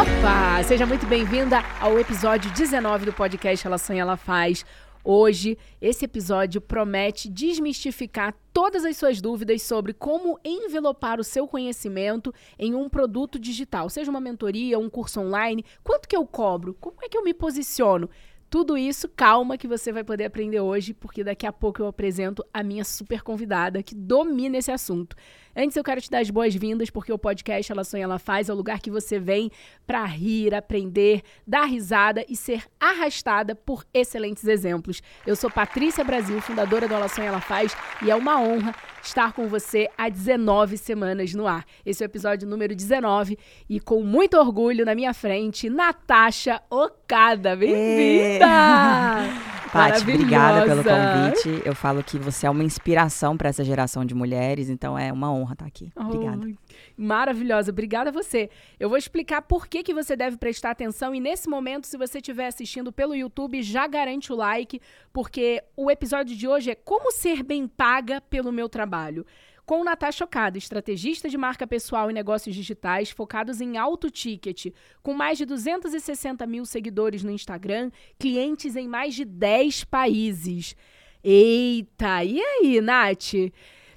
[0.00, 0.62] Opa!
[0.62, 4.64] Seja muito bem-vinda ao episódio 19 do podcast Ela Sonha, Ela Faz.
[5.02, 12.32] Hoje, esse episódio promete desmistificar todas as suas dúvidas sobre como envelopar o seu conhecimento
[12.56, 16.98] em um produto digital, seja uma mentoria, um curso online, quanto que eu cobro, como
[17.02, 18.08] é que eu me posiciono.
[18.50, 22.42] Tudo isso, calma que você vai poder aprender hoje, porque daqui a pouco eu apresento
[22.54, 25.14] a minha super convidada que domina esse assunto.
[25.60, 28.52] Antes eu quero te dar as boas-vindas, porque o podcast Ela Sonha, Ela Faz é
[28.52, 29.50] o lugar que você vem
[29.84, 35.02] para rir, aprender, dar risada e ser arrastada por excelentes exemplos.
[35.26, 39.32] Eu sou Patrícia Brasil, fundadora do Ela Sonha, Ela Faz, e é uma honra estar
[39.32, 41.64] com você há 19 semanas no ar.
[41.84, 43.36] Esse é o episódio número 19
[43.68, 47.56] e com muito orgulho na minha frente, Natasha Okada.
[47.56, 48.46] Bem-vinda!
[49.72, 51.62] Paty, obrigada pelo convite.
[51.64, 55.30] Eu falo que você é uma inspiração para essa geração de mulheres, então é uma
[55.30, 55.90] honra estar aqui.
[55.94, 56.46] Obrigada.
[56.46, 56.54] Oh,
[56.96, 58.50] maravilhosa, obrigada a você.
[58.78, 62.18] Eu vou explicar por que, que você deve prestar atenção e nesse momento, se você
[62.18, 64.80] estiver assistindo pelo YouTube, já garante o like,
[65.12, 69.24] porque o episódio de hoje é como ser bem paga pelo meu trabalho
[69.68, 75.12] com Natasha Chocada, estrategista de marca pessoal e negócios digitais focados em alto ticket, com
[75.12, 80.74] mais de 260 mil seguidores no Instagram, clientes em mais de 10 países.
[81.22, 83.34] Eita, e aí, Nath?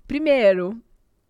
[0.05, 0.77] Primeiro,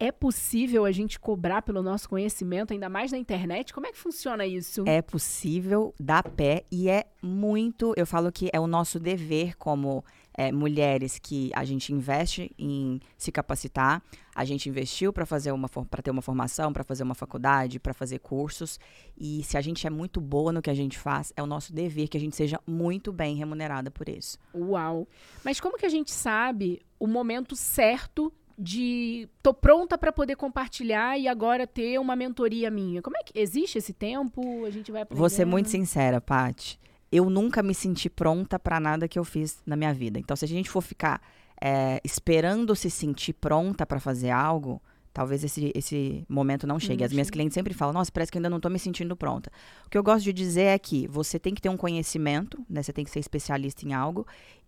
[0.02, 3.71] é possível a gente cobrar pelo nosso conhecimento, ainda mais na internet?
[3.71, 4.83] Como é que funciona isso?
[4.88, 7.94] É possível, dá pé e é muito.
[7.95, 12.99] Eu falo que é o nosso dever como é, mulheres que a gente investe em
[13.16, 14.02] se capacitar,
[14.33, 17.94] a gente investiu para fazer uma para ter uma formação, para fazer uma faculdade, para
[17.94, 18.79] fazer cursos.
[19.16, 21.72] E se a gente é muito boa no que a gente faz, é o nosso
[21.72, 24.39] dever que a gente seja muito bem remunerada por isso.
[24.55, 25.07] Uau!
[25.45, 31.17] Mas como que a gente sabe o momento certo de tô pronta para poder compartilhar
[31.17, 33.02] e agora ter uma mentoria minha.
[33.02, 34.66] Como é que existe esse tempo?
[34.66, 35.19] A gente vai aprender.
[35.19, 36.79] Vou ser muito sincera, Paty.
[37.11, 40.17] Eu nunca me senti pronta para nada que eu fiz na minha vida.
[40.17, 41.22] Então, se a gente for ficar
[41.62, 44.81] é, esperando se sentir pronta para fazer algo,
[45.13, 46.99] talvez esse, esse momento não chegue.
[46.99, 47.33] Não As minhas chegue.
[47.33, 49.51] clientes sempre falam, nossa, parece que ainda não estou me sentindo pronta.
[49.85, 52.81] O que eu gosto de dizer é que você tem que ter um conhecimento, né?
[52.81, 54.25] Você tem que ser especialista em algo,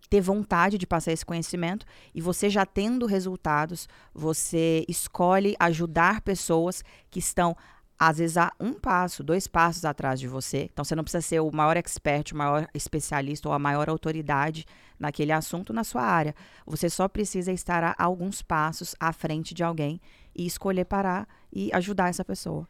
[0.08, 6.84] ter vontade de passar esse conhecimento e você já tendo resultados, você escolhe ajudar pessoas
[7.10, 7.56] que estão
[7.98, 10.68] às vezes há um passo, dois passos atrás de você.
[10.72, 14.66] Então você não precisa ser o maior expert, o maior especialista ou a maior autoridade
[14.98, 16.34] naquele assunto na sua área.
[16.66, 20.00] Você só precisa estar a alguns passos à frente de alguém
[20.34, 22.68] e escolher parar e ajudar essa pessoa.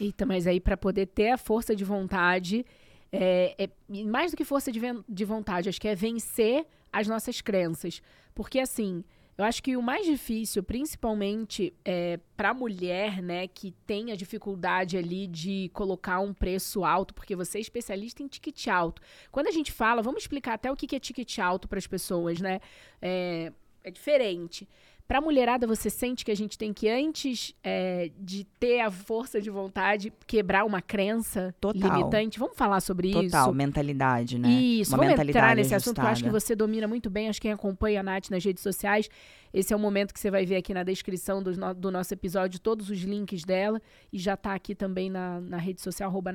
[0.00, 2.64] Eita, mas aí para poder ter a força de vontade,
[3.12, 7.40] é, é, mais do que força de, de vontade, acho que é vencer as nossas
[7.40, 8.02] crenças.
[8.34, 9.04] Porque assim,
[9.36, 14.16] eu acho que o mais difícil, principalmente é, para a mulher, né, que tem a
[14.16, 19.00] dificuldade ali de colocar um preço alto, porque você é especialista em ticket alto.
[19.30, 22.40] Quando a gente fala, vamos explicar até o que é ticket alto para as pessoas,
[22.40, 22.60] né?
[23.00, 23.52] É,
[23.82, 24.68] é diferente.
[25.06, 28.90] Para a mulherada, você sente que a gente tem que, antes é, de ter a
[28.90, 31.98] força de vontade, quebrar uma crença Total.
[31.98, 32.38] limitante?
[32.38, 33.36] Vamos falar sobre Total, isso?
[33.36, 34.48] Total, mentalidade, né?
[34.48, 35.76] Isso, uma vamos entrar nesse ajustada.
[35.76, 37.28] assunto que eu acho que você domina muito bem.
[37.28, 39.08] Acho que quem acompanha a Nath nas redes sociais,
[39.52, 42.14] esse é o momento que você vai ver aqui na descrição do, no, do nosso
[42.14, 43.82] episódio todos os links dela.
[44.12, 46.32] E já está aqui também na, na rede social, arroba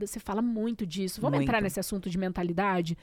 [0.00, 1.20] Você fala muito disso.
[1.20, 1.48] Vamos muito.
[1.48, 2.96] entrar nesse assunto de mentalidade?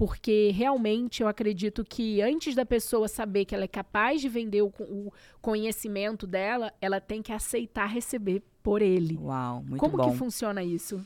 [0.00, 4.62] Porque realmente eu acredito que antes da pessoa saber que ela é capaz de vender
[4.62, 5.12] o, o
[5.42, 9.18] conhecimento dela, ela tem que aceitar receber por ele.
[9.18, 10.04] Uau, muito Como bom.
[10.04, 10.96] Como que funciona isso?
[10.96, 11.04] O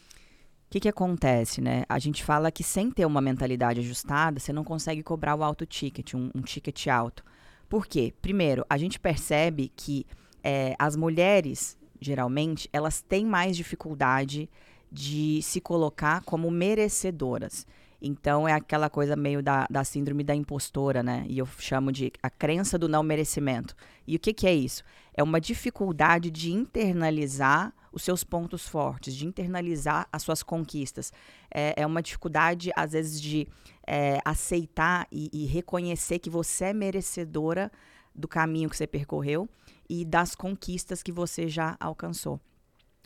[0.71, 1.83] que, que acontece, né?
[1.88, 5.66] A gente fala que sem ter uma mentalidade ajustada, você não consegue cobrar o alto
[5.66, 7.25] ticket, um, um ticket alto.
[7.69, 8.15] Por quê?
[8.22, 10.06] Primeiro, a gente percebe que
[10.41, 14.49] é, as mulheres, geralmente, elas têm mais dificuldade
[14.88, 17.66] de se colocar como merecedoras.
[18.06, 21.25] Então é aquela coisa meio da, da síndrome da impostora, né?
[21.26, 23.75] E eu chamo de a crença do não merecimento.
[24.06, 24.84] E o que, que é isso?
[25.15, 31.15] É uma dificuldade de internalizar os seus pontos fortes, de internalizar as suas conquistas.
[31.51, 33.48] É, é uma dificuldade, às vezes, de
[33.86, 37.72] é, aceitar e, e reconhecer que você é merecedora
[38.15, 39.48] do caminho que você percorreu
[39.89, 42.39] e das conquistas que você já alcançou.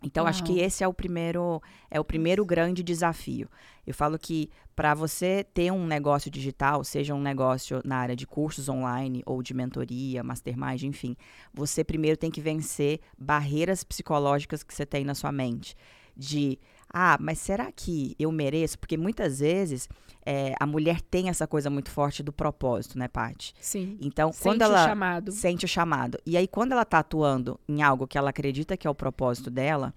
[0.02, 0.30] Então, Uau.
[0.30, 1.60] acho que esse é o primeiro
[1.90, 3.48] é o primeiro grande desafio.
[3.86, 8.26] Eu falo que para você ter um negócio digital, seja um negócio na área de
[8.26, 11.16] cursos online ou de mentoria, mastermind, enfim,
[11.52, 15.74] você primeiro tem que vencer barreiras psicológicas que você tem na sua mente.
[16.16, 16.58] De
[16.92, 18.78] ah, mas será que eu mereço?
[18.78, 19.88] Porque muitas vezes
[20.24, 23.54] é, a mulher tem essa coisa muito forte do propósito, né, Paty?
[23.60, 23.98] Sim.
[24.00, 25.32] Então, sente quando ela o chamado.
[25.32, 26.18] sente o chamado.
[26.24, 29.50] E aí, quando ela tá atuando em algo que ela acredita que é o propósito
[29.50, 29.94] dela,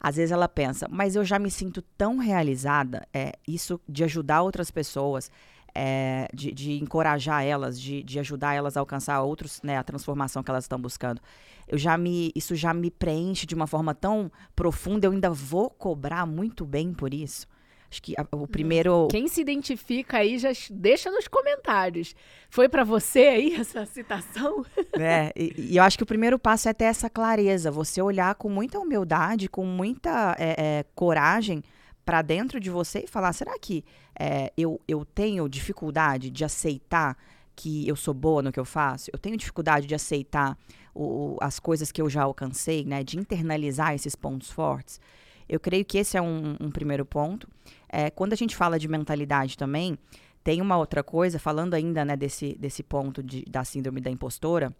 [0.00, 4.42] às vezes ela pensa, mas eu já me sinto tão realizada, é, isso de ajudar
[4.42, 5.30] outras pessoas,
[5.74, 10.42] é, de, de, encorajar elas, de, de, ajudar elas a alcançar outros, né, a transformação
[10.42, 11.20] que elas estão buscando.
[11.68, 15.68] Eu já me, isso já me preenche de uma forma tão profunda, eu ainda vou
[15.70, 17.46] cobrar muito bem por isso.
[17.90, 19.08] Acho que a, o primeiro.
[19.10, 22.14] Quem se identifica aí já deixa nos comentários.
[22.50, 24.64] Foi para você aí essa citação?
[24.98, 28.34] É, e, e, eu acho que o primeiro passo é ter essa clareza, você olhar
[28.34, 31.62] com muita humildade, com muita é, é, coragem
[32.04, 33.84] para dentro de você e falar: será que
[34.18, 37.16] é, eu, eu tenho dificuldade de aceitar
[37.58, 39.10] que eu sou boa no que eu faço?
[39.12, 40.56] Eu tenho dificuldade de aceitar
[40.94, 43.02] o, as coisas que eu já alcancei, né?
[43.02, 45.00] De internalizar esses pontos fortes.
[45.48, 47.48] Eu creio que esse é um, um primeiro ponto.
[47.88, 49.98] É, quando a gente fala de mentalidade também,
[50.44, 54.72] tem uma outra coisa, falando ainda né, desse, desse ponto de, da síndrome da impostora,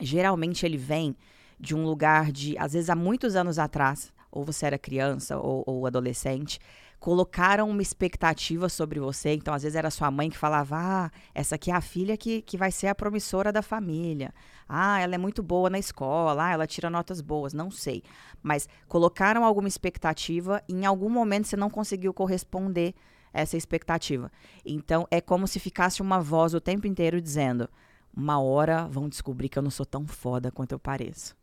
[0.00, 1.14] geralmente ele vem
[1.60, 5.62] de um lugar de, às vezes há muitos anos atrás, ou você era criança ou,
[5.66, 6.58] ou adolescente,
[7.04, 9.34] colocaram uma expectativa sobre você.
[9.34, 12.40] Então, às vezes era sua mãe que falava: Ah, essa aqui é a filha que,
[12.40, 14.32] que vai ser a promissora da família.
[14.66, 16.46] Ah, ela é muito boa na escola.
[16.46, 17.52] Ah, ela tira notas boas.
[17.52, 18.02] Não sei.
[18.42, 22.94] Mas colocaram alguma expectativa e em algum momento você não conseguiu corresponder
[23.34, 24.32] essa expectativa.
[24.64, 27.68] Então, é como se ficasse uma voz o tempo inteiro dizendo:
[28.16, 31.36] Uma hora vão descobrir que eu não sou tão foda quanto eu pareço.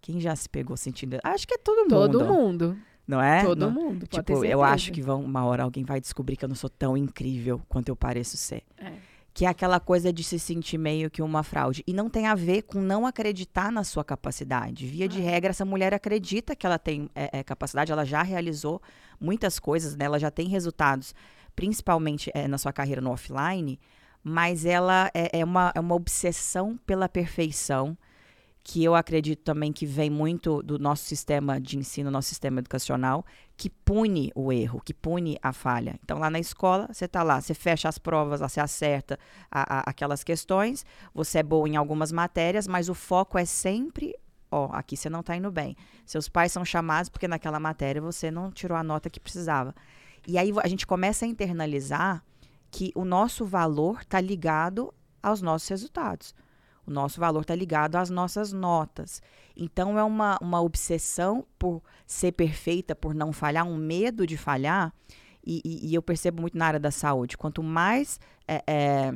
[0.00, 1.18] Quem já se pegou sentindo?
[1.24, 2.12] Acho que é todo mundo.
[2.12, 2.78] Todo mundo.
[3.10, 3.42] Não é?
[3.42, 4.06] Todo não, mundo.
[4.06, 6.96] Tipo, eu acho que vão, uma hora alguém vai descobrir que eu não sou tão
[6.96, 8.62] incrível quanto eu pareço ser.
[8.78, 8.92] É.
[9.34, 11.82] Que é aquela coisa de se sentir meio que uma fraude.
[11.88, 14.86] E não tem a ver com não acreditar na sua capacidade.
[14.86, 15.24] Via de é.
[15.24, 18.80] regra, essa mulher acredita que ela tem é, é, capacidade, ela já realizou
[19.20, 20.04] muitas coisas, né?
[20.04, 21.12] ela já tem resultados,
[21.56, 23.78] principalmente é, na sua carreira no offline,
[24.22, 27.98] mas ela é, é, uma, é uma obsessão pela perfeição
[28.70, 33.26] que eu acredito também que vem muito do nosso sistema de ensino, nosso sistema educacional,
[33.56, 35.98] que pune o erro, que pune a falha.
[36.04, 39.18] Então, lá na escola, você está lá, você fecha as provas, você acerta
[39.50, 44.14] a, a, aquelas questões, você é boa em algumas matérias, mas o foco é sempre,
[44.52, 45.76] ó, aqui você não está indo bem.
[46.06, 49.74] Seus pais são chamados porque naquela matéria você não tirou a nota que precisava.
[50.28, 52.22] E aí a gente começa a internalizar
[52.70, 56.32] que o nosso valor está ligado aos nossos resultados.
[56.86, 59.22] O nosso valor está ligado às nossas notas.
[59.56, 64.92] Então, é uma, uma obsessão por ser perfeita, por não falhar, um medo de falhar.
[65.44, 67.36] E, e, e eu percebo muito na área da saúde.
[67.36, 69.14] Quanto mais é, é,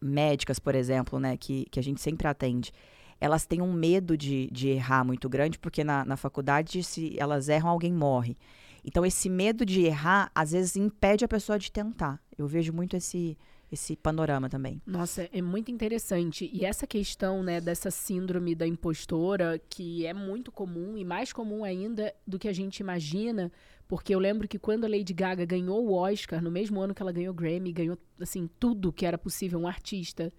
[0.00, 2.72] médicas, por exemplo, né, que, que a gente sempre atende,
[3.20, 7.48] elas têm um medo de, de errar muito grande, porque na, na faculdade, se elas
[7.48, 8.36] erram, alguém morre.
[8.84, 12.20] Então, esse medo de errar, às vezes, impede a pessoa de tentar.
[12.36, 13.38] Eu vejo muito esse,
[13.74, 14.80] esse panorama também.
[14.86, 16.50] Nossa, é muito interessante.
[16.52, 21.62] E essa questão, né, dessa síndrome da impostora, que é muito comum e mais comum
[21.62, 23.52] ainda do que a gente imagina,
[23.86, 27.02] porque eu lembro que quando a Lady Gaga ganhou o Oscar, no mesmo ano que
[27.02, 30.32] ela ganhou o Grammy, ganhou assim tudo que era possível um artista,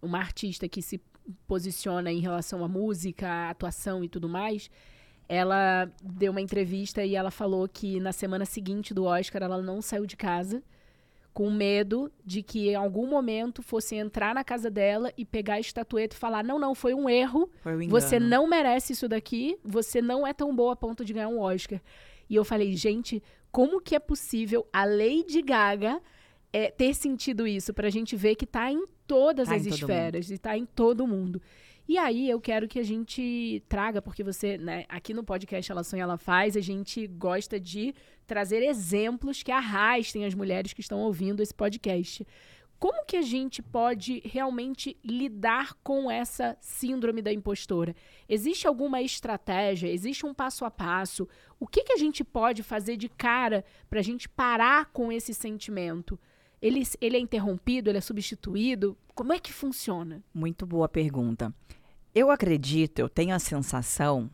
[0.00, 1.00] uma artista que se
[1.46, 4.70] posiciona em relação à música, à atuação e tudo mais.
[5.28, 9.80] Ela deu uma entrevista e ela falou que na semana seguinte do Oscar ela não
[9.80, 10.62] saiu de casa
[11.32, 15.60] com medo de que em algum momento fosse entrar na casa dela e pegar a
[15.60, 19.58] estatueta e falar: não, não, foi um erro, foi um você não merece isso daqui,
[19.64, 21.80] você não é tão boa a ponto de ganhar um Oscar.
[22.28, 26.00] E eu falei: gente, como que é possível a Lady Gaga
[26.52, 27.72] é, ter sentido isso?
[27.72, 31.06] Pra gente ver que tá em todas tá as em esferas e tá em todo
[31.06, 31.40] mundo.
[31.88, 35.82] E aí eu quero que a gente traga, porque você, né, aqui no podcast Ela
[35.82, 37.94] Sonha, Ela Faz, a gente gosta de
[38.26, 42.24] trazer exemplos que arrastem as mulheres que estão ouvindo esse podcast.
[42.78, 47.94] Como que a gente pode realmente lidar com essa síndrome da impostora?
[48.28, 49.88] Existe alguma estratégia?
[49.88, 51.28] Existe um passo a passo?
[51.60, 55.32] O que, que a gente pode fazer de cara para a gente parar com esse
[55.32, 56.18] sentimento?
[56.62, 57.90] Ele, ele é interrompido?
[57.90, 58.96] Ele é substituído?
[59.14, 60.22] Como é que funciona?
[60.32, 61.52] Muito boa pergunta.
[62.14, 64.30] Eu acredito, eu tenho a sensação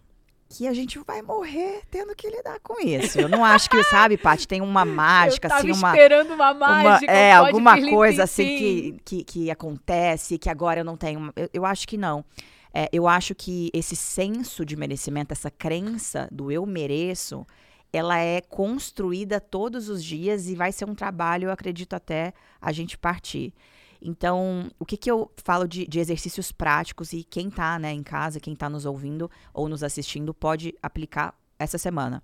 [0.49, 3.21] que a gente vai morrer tendo que lidar com isso.
[3.21, 5.91] Eu não acho que, sabe, Paty, tem uma mágica, assim, uma.
[5.91, 7.11] esperando uma mágica.
[7.11, 11.33] Uma, é, alguma coisa assim que, que, que, acontece, que agora eu não tenho.
[11.37, 12.25] Eu, eu acho que não.
[12.73, 17.47] É, eu acho que esse senso de merecimento, essa crença do eu mereço,
[17.93, 22.73] ela é construída todos os dias e vai ser um trabalho, eu acredito, até a
[22.73, 23.55] gente partir.
[24.01, 28.03] Então, o que, que eu falo de, de exercícios práticos e quem está né, em
[28.03, 32.23] casa, quem está nos ouvindo ou nos assistindo, pode aplicar essa semana?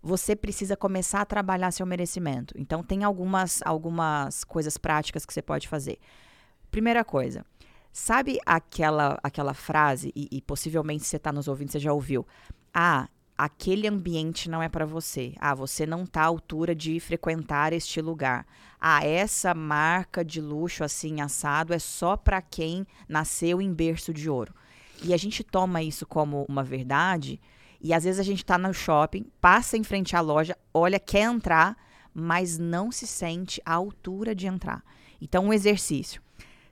[0.00, 2.54] Você precisa começar a trabalhar seu merecimento.
[2.56, 5.98] Então, tem algumas, algumas coisas práticas que você pode fazer.
[6.70, 7.44] Primeira coisa,
[7.92, 12.24] sabe aquela, aquela frase, e, e possivelmente você está nos ouvindo, você já ouviu?
[12.72, 15.32] Ah, aquele ambiente não é para você.
[15.38, 18.44] Ah, você não tá à altura de frequentar este lugar.
[18.80, 24.28] Ah, essa marca de luxo assim assado é só para quem nasceu em berço de
[24.28, 24.52] ouro.
[25.04, 27.40] E a gente toma isso como uma verdade,
[27.80, 31.22] e às vezes a gente está no shopping, passa em frente à loja, olha, quer
[31.22, 31.76] entrar,
[32.12, 34.82] mas não se sente à altura de entrar.
[35.20, 36.20] Então, um exercício.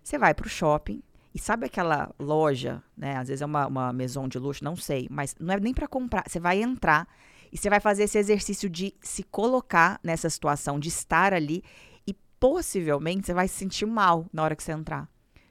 [0.03, 1.03] Você vai para o shopping,
[1.37, 3.19] e sabe aquela loja, né?
[3.19, 5.87] Às vezes é uma, uma maison de luxo, não sei, mas não é nem para
[5.87, 6.25] comprar.
[6.27, 7.07] Você vai entrar
[7.53, 11.63] e você vai fazer esse exercício de se colocar nessa situação, de estar ali
[12.07, 15.07] e possivelmente você vai se sentir mal na hora que você entrar.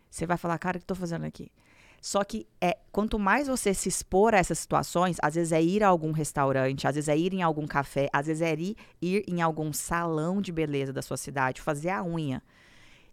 [0.09, 1.51] Você vai falar, cara, o que eu tô fazendo aqui?
[2.01, 5.83] Só que é, quanto mais você se expor a essas situações, às vezes é ir
[5.83, 9.23] a algum restaurante, às vezes é ir em algum café, às vezes é ir, ir
[9.27, 12.41] em algum salão de beleza da sua cidade, fazer a unha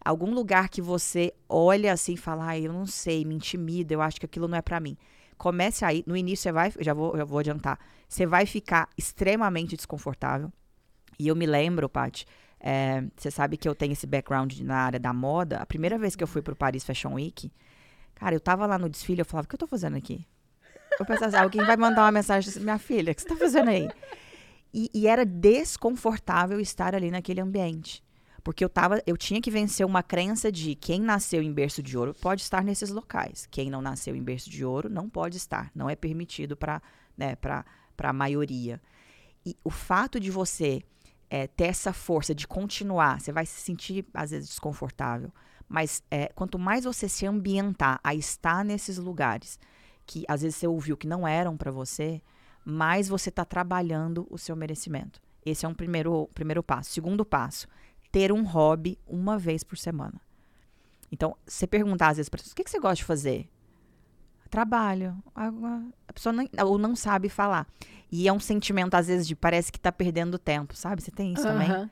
[0.05, 4.03] algum lugar que você olha assim e fala, ah, eu não sei, me intimida, eu
[4.03, 4.97] acho que aquilo não é para mim.
[5.37, 7.79] Comece aí, no início você vai, já vou, já vou adiantar,
[8.09, 10.53] você vai ficar extremamente desconfortável.
[11.19, 12.27] E eu me lembro, Paty,
[12.61, 15.59] é, você sabe que eu tenho esse background na área da moda.
[15.59, 17.51] A primeira vez que eu fui pro Paris Fashion Week,
[18.15, 20.27] cara, eu tava lá no desfile, eu falava, o que eu tô fazendo aqui?
[20.99, 23.37] Eu pensava assim, alguém vai mandar uma mensagem assim, minha filha, o que você tá
[23.37, 23.89] fazendo aí?
[24.73, 28.03] E, e era desconfortável estar ali naquele ambiente.
[28.43, 31.97] Porque eu tava, eu tinha que vencer uma crença de quem nasceu em berço de
[31.97, 33.47] ouro pode estar nesses locais.
[33.51, 35.71] Quem não nasceu em berço de ouro não pode estar.
[35.75, 36.83] Não é permitido para
[37.17, 37.37] né,
[37.99, 38.81] a maioria.
[39.47, 40.83] E o fato de você
[41.31, 45.33] é, ter essa força de continuar, você vai se sentir, às vezes, desconfortável.
[45.69, 49.59] Mas é, quanto mais você se ambientar a estar nesses lugares
[50.05, 52.21] que às vezes você ouviu que não eram para você,
[52.65, 55.21] mais você está trabalhando o seu merecimento.
[55.45, 56.91] Esse é um primeiro, primeiro passo.
[56.91, 57.67] Segundo passo,
[58.13, 60.21] ter um hobby uma vez por semana.
[61.11, 63.49] Então, você perguntar às vezes para pessoas, o que, que você gosta de fazer?
[64.51, 65.17] Trabalho.
[65.35, 67.67] A pessoa não, ou não sabe falar.
[68.11, 71.03] E é um sentimento, às vezes, de parece que está perdendo tempo, sabe?
[71.03, 71.91] Você tem isso também?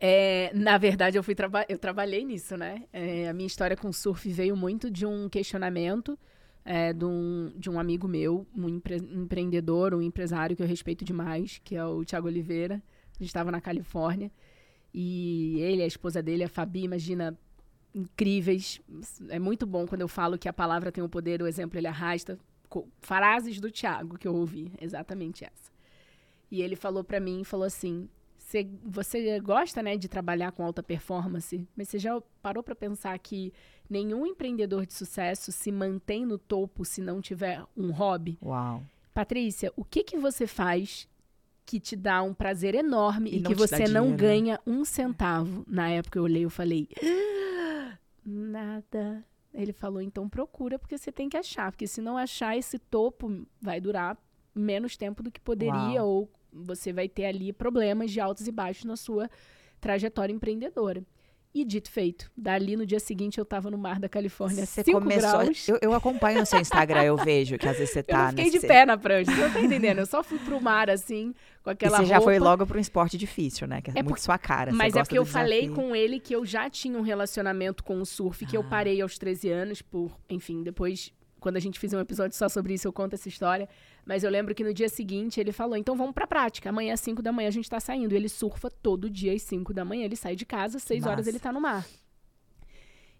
[0.00, 2.82] É, na verdade, eu fui traba eu trabalhei nisso, né?
[2.92, 6.18] É, a minha história com surf veio muito de um questionamento
[6.64, 11.04] é, de, um, de um amigo meu, um empre empreendedor, um empresário que eu respeito
[11.04, 12.82] demais, que é o Tiago Oliveira.
[13.14, 14.30] A gente estava na Califórnia.
[14.94, 17.36] E ele, a esposa dele, a Fabi, imagina,
[17.92, 18.80] incríveis.
[19.28, 21.88] É muito bom quando eu falo que a palavra tem o poder, o exemplo ele
[21.88, 22.38] arrasta.
[23.00, 25.72] Frases do Tiago que eu ouvi, exatamente essa.
[26.50, 28.08] E ele falou para mim, falou assim:
[28.84, 33.52] você gosta, né, de trabalhar com alta performance, mas você já parou para pensar que
[33.90, 38.38] nenhum empreendedor de sucesso se mantém no topo se não tiver um hobby?
[38.42, 38.82] Uau.
[39.12, 41.08] Patrícia, o que que você faz
[41.66, 44.16] que te dá um prazer enorme e, e que você não dinheiro, né?
[44.16, 45.64] ganha um centavo.
[45.66, 49.24] Na época eu olhei e falei, ah, nada.
[49.52, 53.46] Ele falou, então procura, porque você tem que achar, porque se não achar esse topo,
[53.60, 54.18] vai durar
[54.54, 56.08] menos tempo do que poderia, Uau.
[56.08, 59.30] ou você vai ter ali problemas de altos e baixos na sua
[59.80, 61.04] trajetória empreendedora.
[61.54, 65.38] E dito feito, dali no dia seguinte eu tava no mar da Califórnia, você começou,
[65.38, 65.68] graus.
[65.68, 68.24] Eu, eu acompanho no seu Instagram, eu vejo que às vezes você tá...
[68.24, 68.58] Eu fiquei nesse...
[68.58, 69.98] de pé na prancha, você não tá entendendo?
[69.98, 71.32] Eu só fui pro mar, assim,
[71.62, 72.14] com aquela e você roupa.
[72.14, 73.80] já foi logo para um esporte difícil, né?
[73.80, 74.18] Que é, é muito por...
[74.18, 74.72] sua cara.
[74.72, 78.04] Mas é porque eu falei com ele que eu já tinha um relacionamento com o
[78.04, 78.58] surf, que ah.
[78.58, 82.48] eu parei aos 13 anos, por, enfim, depois, quando a gente fizer um episódio só
[82.48, 83.68] sobre isso, eu conto essa história.
[84.04, 86.68] Mas eu lembro que no dia seguinte ele falou: então vamos pra prática.
[86.68, 88.12] Amanhã às 5 da manhã a gente tá saindo.
[88.12, 90.04] E ele surfa todo dia às 5 da manhã.
[90.04, 91.86] Ele sai de casa, às 6 horas ele tá no mar.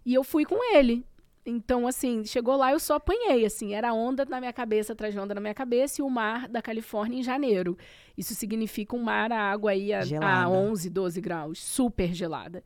[0.05, 1.03] E eu fui com ele.
[1.47, 5.19] Então, assim, chegou lá, eu só apanhei, assim, era onda na minha cabeça, atrás de
[5.19, 7.77] onda na minha cabeça, e o mar da Califórnia em janeiro.
[8.17, 12.63] Isso significa um mar, a água aí a, a 11, 12 graus, super gelada.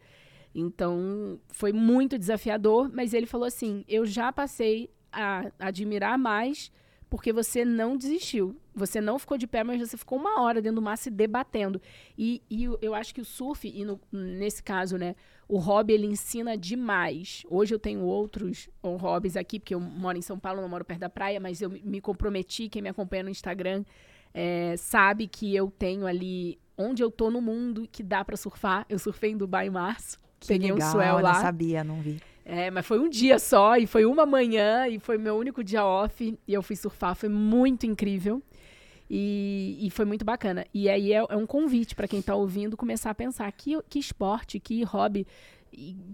[0.55, 6.71] Então, foi muito desafiador, mas ele falou assim: eu já passei a admirar mais
[7.09, 8.55] porque você não desistiu.
[8.75, 11.81] Você não ficou de pé, mas você ficou uma hora dentro do mar se debatendo.
[12.17, 15.15] E, e eu acho que o surf, e no, nesse caso, né,
[15.47, 17.43] o hobby ele ensina demais.
[17.49, 20.99] Hoje eu tenho outros hobbies aqui, porque eu moro em São Paulo, não moro perto
[20.99, 23.83] da praia, mas eu me comprometi, quem me acompanha no Instagram
[24.33, 28.85] é, sabe que eu tenho ali onde eu tô no mundo que dá para surfar.
[28.87, 30.17] Eu surfei em Dubai em março.
[30.39, 31.33] Que peguei legal, um swell lá.
[31.33, 32.21] Não sabia, não vi.
[32.51, 35.85] É, mas foi um dia só e foi uma manhã e foi meu único dia
[35.85, 38.41] off e eu fui surfar, foi muito incrível.
[39.07, 40.65] E, e foi muito bacana.
[40.73, 43.97] E aí é, é um convite para quem está ouvindo começar a pensar que, que
[43.97, 45.25] esporte, que hobby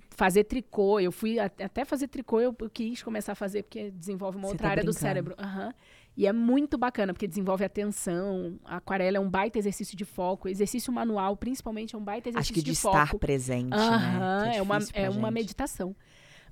[0.09, 0.99] fazer tricô.
[0.99, 4.67] Eu fui até fazer tricô, eu, quis começar a fazer, porque desenvolve uma Você outra
[4.67, 4.97] tá área brincando.
[4.97, 5.35] do cérebro.
[5.39, 5.71] Uhum.
[6.17, 8.57] E é muito bacana, porque desenvolve atenção.
[8.63, 10.47] A aquarela é um baita exercício de foco.
[10.47, 12.95] Exercício manual, principalmente, é um baita exercício de, foco.
[12.95, 14.19] Acho que de, estar presente, uhum.
[14.19, 14.51] né?
[14.53, 15.95] É, é, uma, é uma meditação.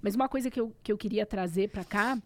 [0.04, 2.22] Mas uma coisa que eu, que eu queria trazer para cá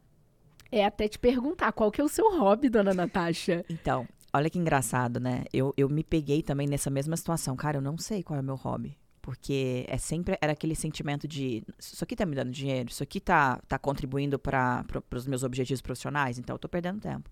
[0.69, 3.63] é até te perguntar, qual que é o seu hobby, dona Natasha?
[3.69, 5.45] Então, Olha que engraçado, né?
[5.53, 7.55] Eu, eu me peguei também nessa mesma situação.
[7.55, 8.97] Cara, eu não sei qual é o meu hobby.
[9.21, 13.19] Porque é sempre era aquele sentimento de isso aqui tá me dando dinheiro, isso aqui
[13.19, 17.29] tá, tá contribuindo para os meus objetivos profissionais, então eu tô perdendo tempo.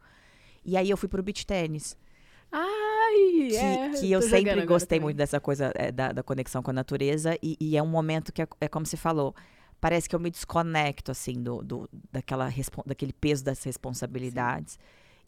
[0.66, 1.96] E aí eu fui pro beach tênis.
[2.52, 6.72] Ai, que, é, que eu sempre gostei muito dessa coisa é, da, da conexão com
[6.72, 7.38] a natureza.
[7.42, 9.36] E, e é um momento que é, é como você falou.
[9.86, 12.50] Parece que eu me desconecto, assim, do, do, daquela,
[12.88, 14.80] daquele peso das responsabilidades.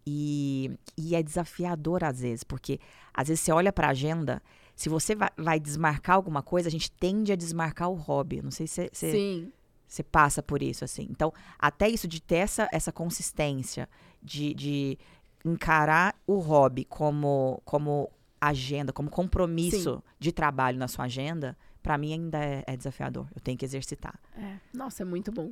[0.03, 2.79] E, e é desafiador às vezes, porque
[3.13, 4.41] às vezes você olha para a agenda,
[4.75, 8.41] se você vai, vai desmarcar alguma coisa, a gente tende a desmarcar o hobby.
[8.41, 9.51] Não sei se você- Sim,
[9.87, 11.05] você passa por isso, assim.
[11.11, 13.87] Então, até isso de ter essa, essa consistência,
[14.23, 14.97] de, de
[15.45, 18.09] encarar o hobby como, como
[18.41, 23.27] agenda, como compromisso de trabalho na sua agenda, pra mim ainda é, é desafiador.
[23.35, 24.19] Eu tenho que exercitar.
[24.37, 25.51] É, nossa, é muito bom.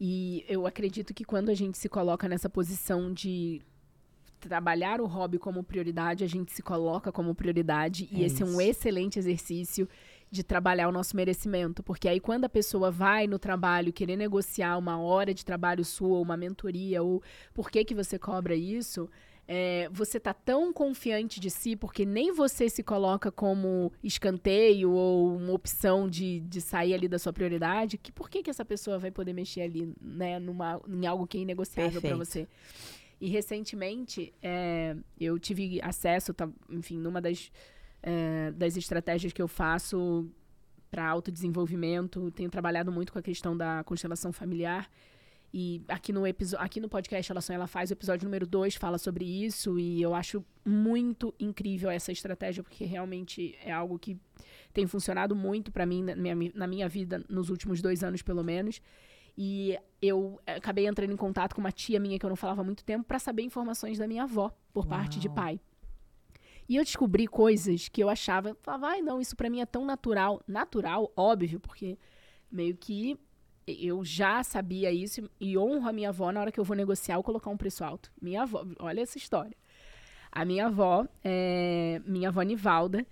[0.00, 3.62] E eu acredito que quando a gente se coloca nessa posição de
[4.40, 8.08] trabalhar o hobby como prioridade, a gente se coloca como prioridade.
[8.12, 8.60] e É esse é um isso.
[8.60, 9.88] excelente exercício
[10.30, 11.82] de trabalhar o nosso merecimento.
[11.82, 16.16] Porque aí, quando a pessoa vai no trabalho querer negociar uma hora de trabalho sua,
[16.16, 17.22] ou uma mentoria, ou
[17.54, 19.08] por que, que você cobra isso,
[19.46, 25.36] é, você tá tão confiante de si, porque nem você se coloca como escanteio ou
[25.36, 28.98] uma opção de, de sair ali da sua prioridade, que por que, que essa pessoa
[28.98, 32.48] vai poder mexer ali, né, numa, em algo que é inegociável para você?
[33.20, 37.50] E recentemente é, eu tive acesso, tá, enfim, numa das,
[38.02, 40.26] é, das estratégias que eu faço
[40.90, 44.88] para autodesenvolvimento, tenho trabalhado muito com a questão da constelação familiar.
[45.56, 46.22] E aqui no,
[46.58, 49.78] aqui no podcast Ela Sonha, Ela Faz, o episódio número 2 fala sobre isso.
[49.78, 54.18] E eu acho muito incrível essa estratégia, porque realmente é algo que
[54.72, 58.42] tem funcionado muito para mim na minha, na minha vida nos últimos dois anos, pelo
[58.42, 58.82] menos.
[59.38, 62.62] E eu eh, acabei entrando em contato com uma tia minha que eu não falava
[62.62, 65.36] há muito tempo para saber informações da minha avó, por parte de Uau.
[65.36, 65.60] pai.
[66.68, 69.84] E eu descobri coisas que eu achava, falava, ai não, isso para mim é tão
[69.84, 70.42] natural.
[70.48, 71.96] Natural, óbvio, porque
[72.50, 73.16] meio que
[73.66, 77.16] eu já sabia isso e honro a minha avó na hora que eu vou negociar
[77.16, 78.10] ou colocar um preço alto.
[78.20, 79.56] Minha avó, olha essa história.
[80.30, 83.06] A minha avó, é, minha avó Nivalda,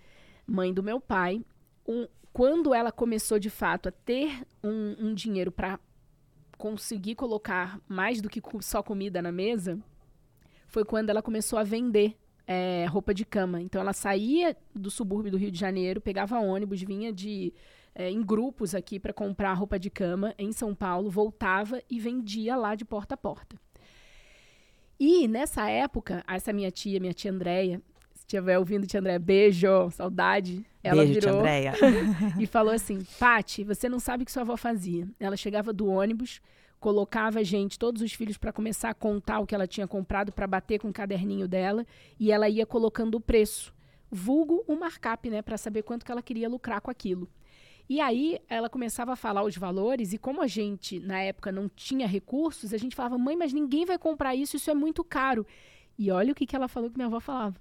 [0.47, 1.45] mãe do meu pai,
[1.87, 5.79] um- quando ela começou de fato a ter um, um dinheiro para
[6.57, 9.79] conseguir colocar mais do que só comida na mesa,
[10.67, 13.61] foi quando ela começou a vender é, roupa de cama.
[13.61, 17.53] Então ela saía do subúrbio do Rio de Janeiro, pegava ônibus, vinha de
[17.95, 22.57] é, em grupos aqui para comprar roupa de cama em São Paulo, voltava e vendia
[22.57, 23.57] lá de porta a porta.
[24.99, 27.83] E nessa época, essa minha tia, minha tia Andréia,
[28.15, 30.65] se estiver ouvindo, tia Andréia, beijo, saudade.
[30.83, 31.43] Ela Beijo, virou
[32.39, 35.09] e falou assim: Pati, você não sabe o que sua avó fazia.
[35.19, 36.41] Ela chegava do ônibus,
[36.81, 40.33] colocava a gente, todos os filhos, para começar a contar o que ela tinha comprado,
[40.33, 41.87] para bater com o caderninho dela,
[42.19, 43.73] e ela ia colocando o preço.
[44.11, 47.29] Vulgo o markup, né, para saber quanto que ela queria lucrar com aquilo.
[47.89, 51.69] E aí ela começava a falar os valores, e como a gente, na época, não
[51.69, 55.47] tinha recursos, a gente falava, mãe, mas ninguém vai comprar isso, isso é muito caro.
[55.99, 57.57] E olha o que, que ela falou que minha avó falava.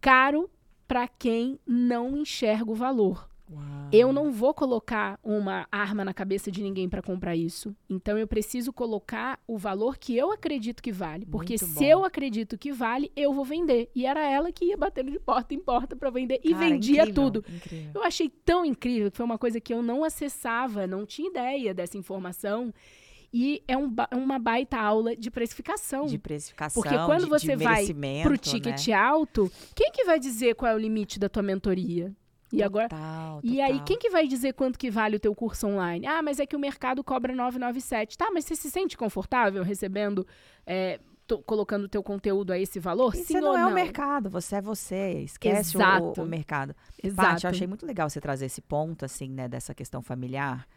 [0.00, 0.50] Caro
[0.86, 3.28] para quem não enxerga o valor.
[3.48, 3.62] Uau.
[3.92, 7.74] Eu não vou colocar uma arma na cabeça de ninguém para comprar isso.
[7.88, 11.84] Então eu preciso colocar o valor que eu acredito que vale, porque Muito se bom.
[11.84, 13.88] eu acredito que vale, eu vou vender.
[13.94, 17.02] E era ela que ia batendo de porta em porta para vender e Cara, vendia
[17.02, 17.44] incrível, tudo.
[17.48, 17.90] incrível.
[17.94, 21.72] Eu achei tão incrível que foi uma coisa que eu não acessava, não tinha ideia
[21.72, 22.74] dessa informação.
[23.32, 26.06] E é um ba- uma baita aula de precificação.
[26.06, 27.84] De precificação, Porque quando de, você de vai
[28.22, 28.94] Pro ticket né?
[28.94, 32.12] alto, quem que vai dizer qual é o limite da tua mentoria?
[32.52, 33.84] E agora Total, e aí, total.
[33.86, 36.06] quem que vai dizer quanto que vale o teu curso online?
[36.06, 38.16] Ah, mas é que o mercado cobra 997.
[38.16, 40.24] Tá, mas você se sente confortável recebendo,
[40.64, 43.14] é, to- colocando o teu conteúdo a esse valor?
[43.14, 43.70] E Sim você não ou é não?
[43.70, 45.22] o mercado, você é você.
[45.24, 46.20] Esquece o- Exato.
[46.20, 46.74] o, o mercado.
[47.02, 47.28] Exato.
[47.30, 50.68] Paty, eu achei muito legal você trazer esse ponto, assim, né, dessa questão familiar,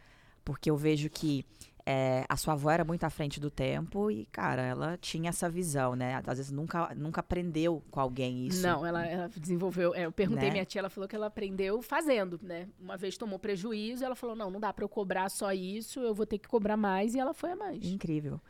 [0.44, 1.44] porque eu vejo que
[1.92, 5.50] é, a sua avó era muito à frente do tempo e, cara, ela tinha essa
[5.50, 6.22] visão, né?
[6.24, 8.62] Às vezes nunca, nunca aprendeu com alguém isso.
[8.62, 9.92] Não, ela, ela desenvolveu.
[9.92, 10.52] é, eu perguntei Né?
[10.52, 12.68] minha tia, ela falou que ela aprendeu fazendo, né?
[12.78, 16.14] Uma vez tomou prejuízo, ela falou: não, não dá pra eu cobrar só isso, eu
[16.14, 17.84] vou ter que cobrar mais, e ela foi a mais.
[17.84, 18.40] Incrível.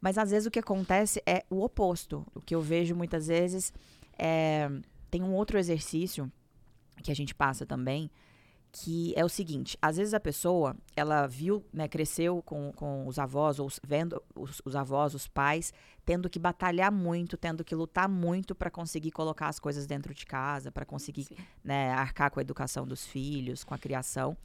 [0.00, 2.26] Mas às vezes o que acontece é o oposto.
[2.34, 3.72] O que eu vejo muitas vezes
[4.18, 4.68] é.
[5.08, 6.30] Tem um outro exercício
[7.00, 8.10] que a gente passa também,
[8.72, 13.18] que é o seguinte: às vezes a pessoa, ela viu, né, cresceu com, com os
[13.18, 15.72] avós, ou vendo os, os avós, os pais,
[16.04, 20.24] tendo que batalhar muito, tendo que lutar muito para conseguir colocar as coisas dentro de
[20.26, 21.36] casa, para conseguir Sim.
[21.64, 24.36] né, arcar com a educação dos filhos, com a criação.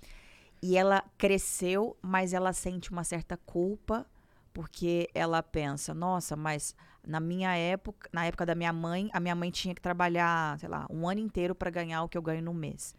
[0.62, 4.06] E ela cresceu, mas ela sente uma certa culpa
[4.54, 9.36] porque ela pensa, nossa, mas na minha época, na época da minha mãe, a minha
[9.36, 12.42] mãe tinha que trabalhar, sei lá, um ano inteiro para ganhar o que eu ganho
[12.42, 12.96] no mês.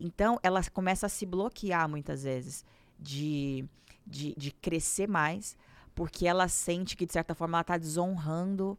[0.00, 2.64] Então, ela começa a se bloquear muitas vezes
[2.98, 3.64] de,
[4.06, 5.56] de, de crescer mais,
[5.94, 8.78] porque ela sente que, de certa forma, ela está desonrando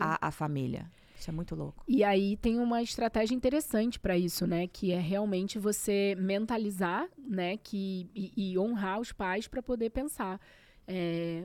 [0.00, 0.90] a, a família.
[1.18, 1.84] Isso é muito louco.
[1.86, 4.66] E aí tem uma estratégia interessante para isso, né?
[4.66, 7.56] Que é realmente você mentalizar, né?
[7.56, 10.40] Que, e, e honrar os pais para poder pensar.
[10.86, 11.44] É,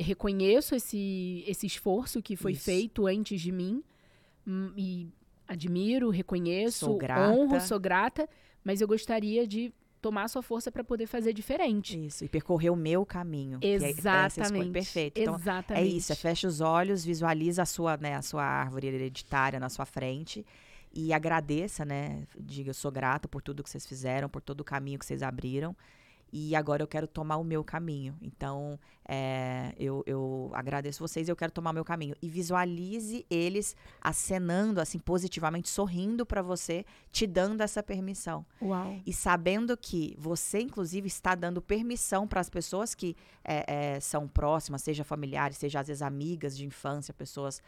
[0.00, 2.64] reconheço esse, esse esforço que foi isso.
[2.64, 3.84] feito antes de mim
[4.46, 5.08] hum, e
[5.46, 8.28] admiro, reconheço, sou honro, sou grata,
[8.64, 12.06] mas eu gostaria de tomar sua força para poder fazer diferente.
[12.06, 13.58] Isso, e percorrer o meu caminho.
[13.60, 14.68] Exatamente.
[14.68, 15.20] É perfeito.
[15.20, 15.84] Então, Exatamente.
[15.84, 19.68] É isso, é fecha os olhos, visualiza a sua, né, a sua árvore hereditária na
[19.68, 20.44] sua frente
[20.92, 22.24] e agradeça, né?
[22.38, 25.22] Diga, eu sou grata por tudo que vocês fizeram, por todo o caminho que vocês
[25.22, 25.76] abriram
[26.32, 28.16] e agora eu quero tomar o meu caminho.
[28.22, 32.14] Então, é, eu, eu agradeço vocês e eu quero tomar o meu caminho.
[32.22, 38.46] E visualize eles acenando, assim, positivamente, sorrindo para você, te dando essa permissão.
[38.62, 39.00] Uau.
[39.04, 44.28] E sabendo que você, inclusive, está dando permissão para as pessoas que é, é, são
[44.28, 47.60] próximas, seja familiares, seja às vezes amigas de infância, pessoas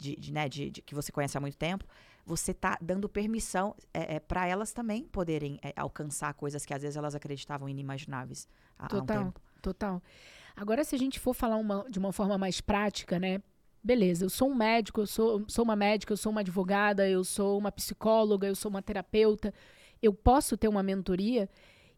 [0.00, 1.84] de, de, né, de, de que você conhece há muito tempo,
[2.24, 6.82] você está dando permissão é, é, para elas também poderem é, alcançar coisas que às
[6.82, 9.40] vezes elas acreditavam inimagináveis há, total, há um tempo.
[9.62, 10.02] Total.
[10.56, 13.42] Agora, se a gente for falar uma, de uma forma mais prática, né?
[13.82, 17.24] Beleza, eu sou um médico, eu sou, sou uma médica, eu sou uma advogada, eu
[17.24, 19.54] sou uma psicóloga, eu sou uma terapeuta.
[20.02, 21.48] Eu posso ter uma mentoria?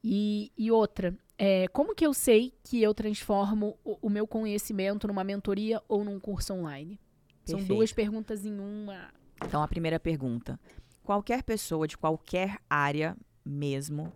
[0.05, 5.07] E, e outra, é, como que eu sei que eu transformo o, o meu conhecimento
[5.07, 7.01] numa mentoria ou num curso online?
[7.45, 7.67] Perfeito.
[7.67, 9.11] São duas perguntas em uma.
[9.45, 10.59] Então, a primeira pergunta:
[11.03, 14.13] qualquer pessoa de qualquer área mesmo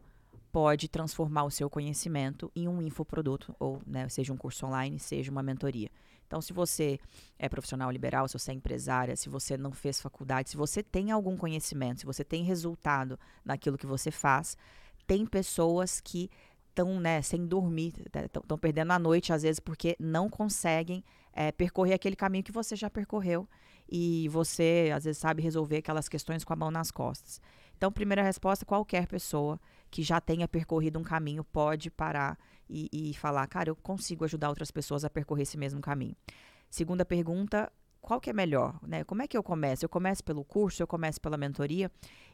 [0.53, 5.31] pode transformar o seu conhecimento em um infoproduto, ou né, seja um curso online, seja
[5.31, 5.91] uma mentoria.
[6.27, 6.99] Então, se você
[7.39, 11.11] é profissional liberal, se você é empresária, se você não fez faculdade, se você tem
[11.11, 14.57] algum conhecimento, se você tem resultado naquilo que você faz,
[15.07, 16.31] tem pessoas que
[16.69, 21.95] estão né, sem dormir, estão perdendo a noite às vezes porque não conseguem é, percorrer
[21.95, 23.49] aquele caminho que você já percorreu
[23.89, 27.41] e você, às vezes, sabe resolver aquelas questões com a mão nas costas.
[27.77, 33.15] Então, primeira resposta: qualquer pessoa que já tenha percorrido um caminho pode parar e, e
[33.15, 36.17] falar, cara, eu consigo ajudar outras pessoas a percorrer esse mesmo caminho.
[36.69, 37.71] Segunda pergunta:
[38.01, 39.05] qual que é melhor, né?
[39.05, 39.85] Como é que eu começo?
[39.85, 41.91] Eu começo pelo curso, eu começo pela mentoria.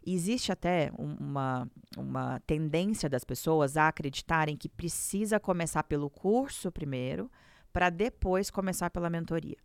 [0.07, 7.31] Existe até uma, uma tendência das pessoas a acreditarem que precisa começar pelo curso primeiro,
[7.73, 9.57] para depois começar pela mentoria.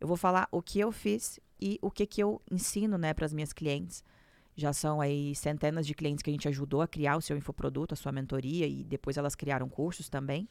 [0.00, 3.24] Eu vou falar o que eu fiz e o que, que eu ensino né, para
[3.24, 4.04] as minhas clientes.
[4.54, 7.94] Já são aí centenas de clientes que a gente ajudou a criar o seu infoproduto,
[7.94, 10.48] a sua mentoria, e depois elas criaram cursos também.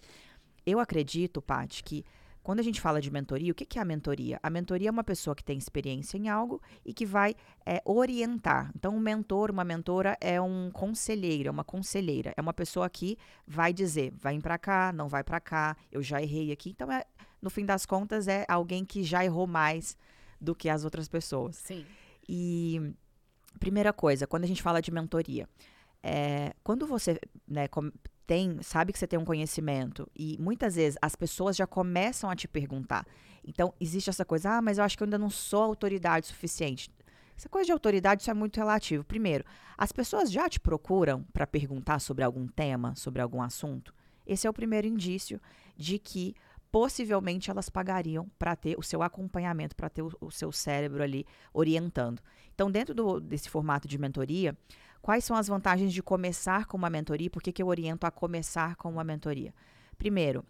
[0.65, 2.05] Eu acredito, Paty, que
[2.45, 4.39] quando a gente fala de mentoria, o que, é a mentoria?
[4.43, 7.33] A mentoria é uma pessoa que tem experiência em algo e que vai
[7.65, 8.71] é, orientar.
[8.75, 12.35] Então, um mentor, uma mentora é um conselheiro, é uma conselheira.
[12.37, 16.21] É uma pessoa que vai dizer, vai para cá, não vai para cá, eu já
[16.21, 16.69] errei aqui.
[16.69, 17.03] Então, é,
[17.41, 19.97] no fim das contas, é alguém que já errou mais
[20.39, 21.55] do que as outras pessoas.
[21.55, 21.83] Sim.
[22.29, 22.93] E
[23.59, 25.49] primeira coisa, quando a gente fala de mentoria,
[26.03, 27.67] é, quando você né,
[28.25, 32.35] tem, sabe que você tem um conhecimento e muitas vezes as pessoas já começam a
[32.35, 33.05] te perguntar.
[33.43, 36.89] Então, existe essa coisa, ah, mas eu acho que eu ainda não sou autoridade suficiente.
[37.37, 39.03] Essa coisa de autoridade, isso é muito relativo.
[39.03, 39.43] Primeiro,
[39.77, 43.93] as pessoas já te procuram para perguntar sobre algum tema, sobre algum assunto?
[44.25, 45.39] Esse é o primeiro indício
[45.75, 46.33] de que
[46.71, 51.25] possivelmente elas pagariam para ter o seu acompanhamento, para ter o, o, seu cérebro ali
[51.53, 52.21] orientando.
[52.53, 54.57] Então, dentro do, desse formato de mentoria,
[55.05, 57.29] Quais são as vantagens de começar com uma mentoria?
[57.29, 59.53] Por que, que eu oriento a começar com uma mentoria?
[59.99, 60.43] Primeiro,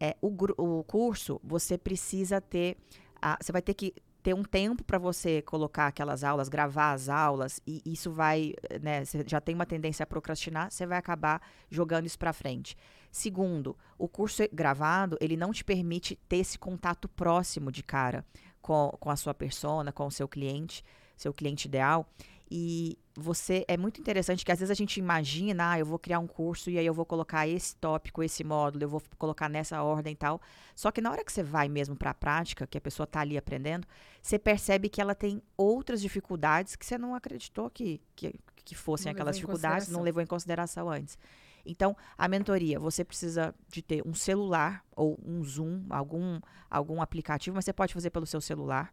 [0.00, 2.76] é, o, o curso você precisa ter.
[3.22, 7.08] A, você vai ter que ter um tempo para você colocar aquelas aulas, gravar as
[7.08, 11.40] aulas, e isso vai, né, você já tem uma tendência a procrastinar, você vai acabar
[11.70, 12.76] jogando isso para frente.
[13.08, 18.24] Segundo, o curso gravado, ele não te permite ter esse contato próximo de cara
[18.60, 20.84] com, com a sua persona, com o seu cliente,
[21.16, 22.06] seu cliente ideal.
[22.54, 26.18] E você é muito interessante que às vezes a gente imagina, ah, eu vou criar
[26.18, 29.82] um curso e aí eu vou colocar esse tópico, esse módulo, eu vou colocar nessa
[29.82, 30.38] ordem e tal.
[30.76, 33.20] Só que na hora que você vai mesmo para a prática, que a pessoa está
[33.20, 33.88] ali aprendendo,
[34.20, 39.06] você percebe que ela tem outras dificuldades que você não acreditou que, que, que fossem
[39.06, 41.16] não aquelas dificuldades, não levou em consideração antes.
[41.64, 46.38] Então, a mentoria, você precisa de ter um celular ou um Zoom, algum,
[46.68, 48.92] algum aplicativo, mas você pode fazer pelo seu celular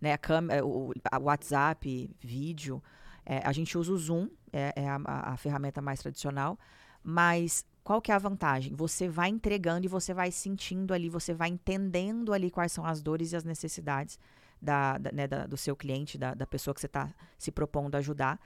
[0.00, 0.12] né?
[0.12, 2.82] A câmera, o WhatsApp, vídeo.
[3.24, 6.56] É, a gente usa o Zoom, é, é a, a, ferramenta mais tradicional,
[7.02, 8.72] mas qual que é a vantagem?
[8.74, 13.02] Você vai entregando e você vai sentindo ali, você vai entendendo ali quais são as
[13.02, 14.18] dores e as necessidades
[14.62, 17.96] da, da, né, da do seu cliente, da, da pessoa que você está se propondo
[17.96, 18.40] ajudar.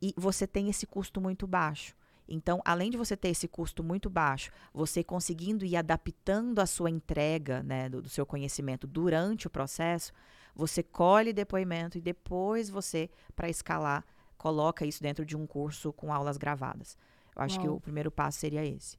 [0.00, 1.94] E você tem esse custo muito baixo.
[2.28, 6.88] Então, além de você ter esse custo muito baixo, você conseguindo ir adaptando a sua
[6.88, 10.12] entrega né, do, do seu conhecimento durante o processo,
[10.54, 14.04] você colhe depoimento e depois você, para escalar,
[14.36, 16.96] coloca isso dentro de um curso com aulas gravadas.
[17.34, 17.62] Eu acho Uau.
[17.62, 18.98] que o primeiro passo seria esse.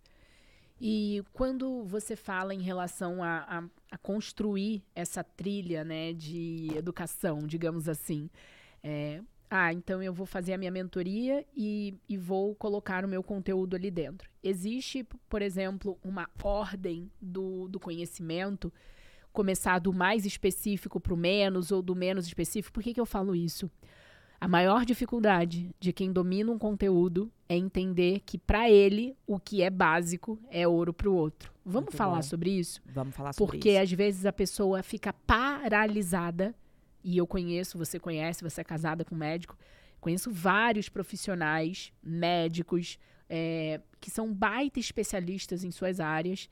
[0.81, 7.39] E quando você fala em relação a, a, a construir essa trilha né, de educação,
[7.39, 8.29] digamos assim,
[8.83, 13.21] é, ah, então eu vou fazer a minha mentoria e, e vou colocar o meu
[13.21, 14.29] conteúdo ali dentro.
[14.41, 18.73] Existe, por exemplo, uma ordem do, do conhecimento,
[19.33, 22.73] começar do mais específico para o menos ou do menos específico.
[22.73, 23.69] Por que, que eu falo isso?
[24.39, 29.61] A maior dificuldade de quem domina um conteúdo é entender que para ele o que
[29.61, 31.51] é básico é ouro para o outro.
[31.65, 32.21] Vamos Muito falar bom.
[32.23, 32.81] sobre isso?
[32.85, 33.81] Vamos falar sobre Porque isso.
[33.81, 36.53] às vezes a pessoa fica paralisada
[37.03, 39.57] e eu conheço, você conhece, você é casada com um médico,
[39.99, 46.49] conheço vários profissionais, médicos, é, que são baita especialistas em suas áreas.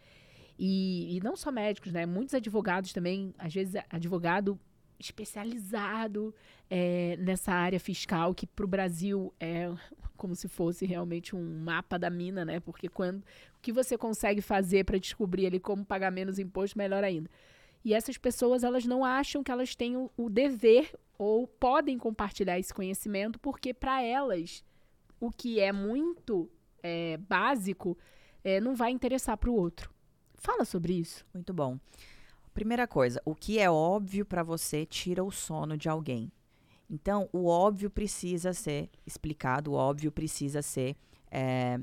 [0.64, 2.06] E, e, não só médicos, né?
[2.06, 4.60] Muitos advogados também, às vezes advogado
[5.00, 6.36] especializado
[6.70, 9.74] é, nessa área fiscal, que para o Brasil é
[10.16, 12.60] como se fosse realmente um mapa da mina, né?
[12.60, 17.04] Porque quando o que você consegue fazer para descobrir ali como pagar menos imposto, melhor
[17.04, 17.28] ainda.
[17.84, 22.60] E essas pessoas, elas não acham que elas têm o, o dever ou podem compartilhar
[22.60, 24.64] esse conhecimento, porque para elas,
[25.20, 26.48] o que é muito
[26.84, 27.98] é, básico
[28.44, 29.91] é, não vai interessar para o outro.
[30.42, 31.24] Fala sobre isso.
[31.32, 31.80] Muito bom.
[32.52, 36.32] Primeira coisa, o que é óbvio para você tira o sono de alguém.
[36.90, 40.98] Então, o óbvio precisa ser explicado, o óbvio precisa ser
[41.30, 41.80] é,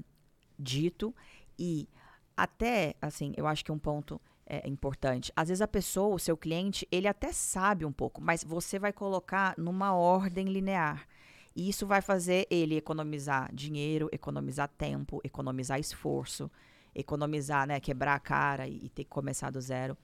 [0.58, 1.14] dito
[1.56, 1.88] e
[2.36, 5.32] até, assim, eu acho que um ponto é, importante.
[5.36, 8.92] Às vezes a pessoa, o seu cliente, ele até sabe um pouco, mas você vai
[8.92, 11.06] colocar numa ordem linear.
[11.54, 16.50] E isso vai fazer ele economizar dinheiro, economizar tempo, economizar esforço,
[16.94, 19.96] economizar, né, quebrar a cara e, e ter que começar do zero.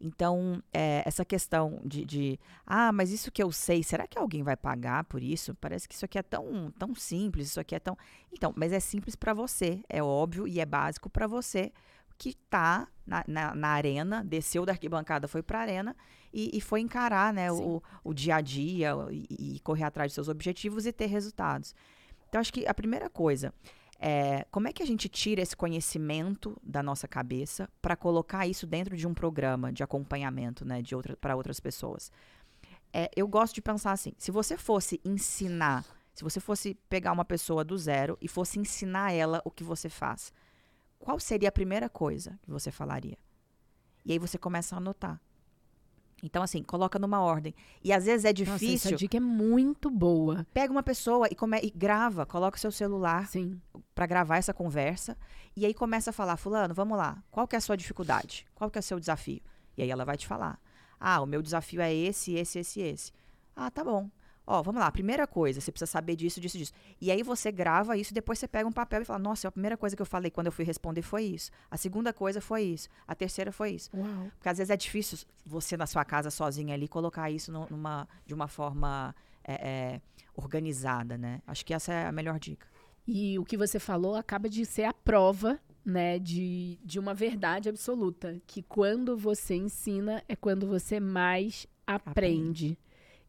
[0.00, 4.42] Então, é, essa questão de, de, ah, mas isso que eu sei, será que alguém
[4.42, 5.54] vai pagar por isso?
[5.56, 7.98] Parece que isso aqui é tão, tão simples, isso aqui é tão.
[8.32, 11.70] Então, mas é simples para você, é óbvio e é básico para você
[12.16, 15.96] que está na, na, na, arena, desceu da arquibancada, foi para a arena
[16.32, 20.14] e, e, foi encarar né, o, o, dia a dia e, e, correr atrás de
[20.14, 21.74] seus objetivos e ter resultados.
[22.28, 23.54] Então, acho que a primeira coisa
[24.00, 28.66] é como é que a gente tira esse conhecimento da nossa cabeça para colocar isso
[28.66, 32.10] dentro de um programa de acompanhamento né, de outra, para outras pessoas.
[32.92, 35.84] É, eu gosto de pensar assim: se você fosse ensinar,
[36.14, 39.88] se você fosse pegar uma pessoa do zero e fosse ensinar ela o que você
[39.88, 40.32] faz
[41.00, 43.18] qual seria a primeira coisa que você falaria?
[44.04, 45.18] E aí você começa a anotar.
[46.22, 47.54] Então, assim, coloca numa ordem.
[47.82, 48.72] E às vezes é difícil.
[48.72, 50.46] Nossa, essa dica é muito boa.
[50.52, 53.28] Pega uma pessoa e, come, e grava, coloca o seu celular
[53.94, 55.16] para gravar essa conversa.
[55.56, 57.22] E aí começa a falar, fulano, vamos lá.
[57.30, 58.46] Qual que é a sua dificuldade?
[58.54, 59.40] Qual que é o seu desafio?
[59.76, 60.60] E aí ela vai te falar.
[60.98, 63.12] Ah, o meu desafio é esse, esse, esse, esse.
[63.56, 64.10] Ah, tá bom.
[64.46, 66.72] Ó, vamos lá, primeira coisa, você precisa saber disso, disso, disso.
[67.00, 69.76] E aí você grava isso, depois você pega um papel e fala: Nossa, a primeira
[69.76, 71.50] coisa que eu falei quando eu fui responder foi isso.
[71.70, 72.88] A segunda coisa foi isso.
[73.06, 73.90] A terceira foi isso.
[73.94, 74.30] Uau.
[74.36, 78.34] Porque às vezes é difícil você na sua casa sozinha ali colocar isso numa, de
[78.34, 80.00] uma forma é, é,
[80.34, 81.40] organizada, né?
[81.46, 82.66] Acho que essa é a melhor dica.
[83.06, 87.68] E o que você falou acaba de ser a prova né, de, de uma verdade
[87.68, 92.10] absoluta, que quando você ensina é quando você mais aprende.
[92.10, 92.78] aprende.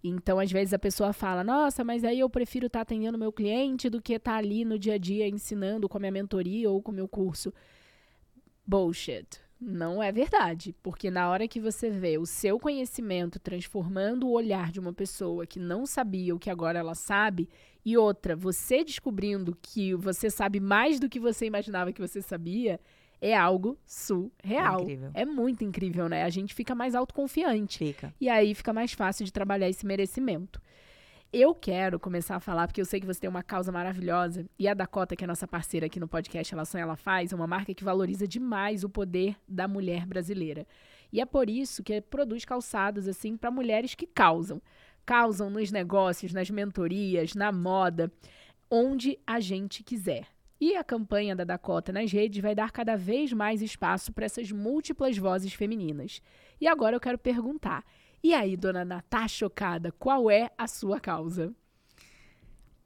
[0.04, 3.32] Então, às vezes a pessoa fala: "Nossa, mas aí eu prefiro estar tá atendendo meu
[3.32, 6.70] cliente do que estar tá ali no dia a dia ensinando com a minha mentoria
[6.70, 7.54] ou com o meu curso".
[8.66, 9.42] Bullshit.
[9.64, 14.72] Não é verdade, porque na hora que você vê o seu conhecimento transformando o olhar
[14.72, 17.48] de uma pessoa que não sabia o que agora ela sabe,
[17.86, 22.80] e outra, você descobrindo que você sabe mais do que você imaginava que você sabia,
[23.22, 24.86] é algo surreal.
[25.14, 26.24] É, é, muito incrível, né?
[26.24, 27.78] A gente fica mais autoconfiante.
[27.78, 28.14] Fica.
[28.20, 30.60] E aí fica mais fácil de trabalhar esse merecimento.
[31.32, 34.68] Eu quero começar a falar, porque eu sei que você tem uma causa maravilhosa, e
[34.68, 37.48] a Dakota, que é nossa parceira aqui no podcast Ela Sonha, Ela Faz, é uma
[37.48, 40.68] marca que valoriza demais o poder da mulher brasileira.
[41.10, 44.62] E é por isso que produz calçados, assim, para mulheres que causam.
[45.06, 48.12] Causam nos negócios, nas mentorias, na moda,
[48.70, 50.28] onde a gente quiser.
[50.62, 54.52] E a campanha da Dakota nas redes vai dar cada vez mais espaço para essas
[54.52, 56.22] múltiplas vozes femininas.
[56.62, 57.84] E agora eu quero perguntar:
[58.24, 61.52] e aí, dona Natasha Chocada, qual é a sua causa?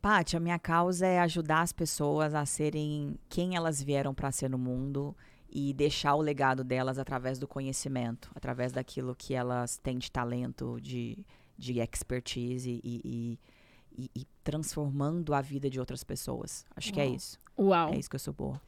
[0.01, 4.49] Paty, a minha causa é ajudar as pessoas a serem quem elas vieram para ser
[4.49, 5.13] no mundo
[5.49, 10.79] e deixar o legado delas através do conhecimento, através daquilo que elas têm de talento,
[10.79, 11.25] de,
[11.57, 13.39] de expertise e, e,
[13.97, 16.65] e, e transformando a vida de outras pessoas.
[16.75, 16.93] Acho Uau.
[16.93, 17.39] que é isso.
[17.58, 17.93] Uau.
[17.93, 18.62] É isso que eu sou boa.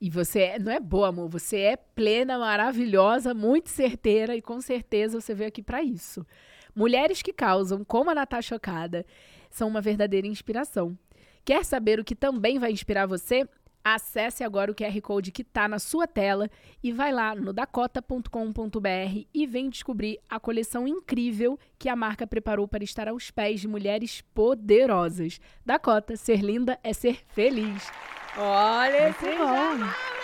[0.00, 4.60] E você é, não é boa, amor, você é plena, maravilhosa, muito certeira e com
[4.60, 6.26] certeza você veio aqui para isso.
[6.74, 9.06] Mulheres que causam, como a Natasha Chocada,
[9.48, 10.98] são uma verdadeira inspiração.
[11.44, 13.48] Quer saber o que também vai inspirar você?
[13.86, 16.50] Acesse agora o QR Code que está na sua tela
[16.82, 22.66] e vai lá no dakota.com.br e vem descobrir a coleção incrível que a marca preparou
[22.66, 25.38] para estar aos pés de mulheres poderosas.
[25.66, 27.92] Dakota, ser linda é ser feliz.
[28.38, 29.26] Olha, esse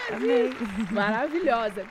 [0.90, 1.86] maravilhosa.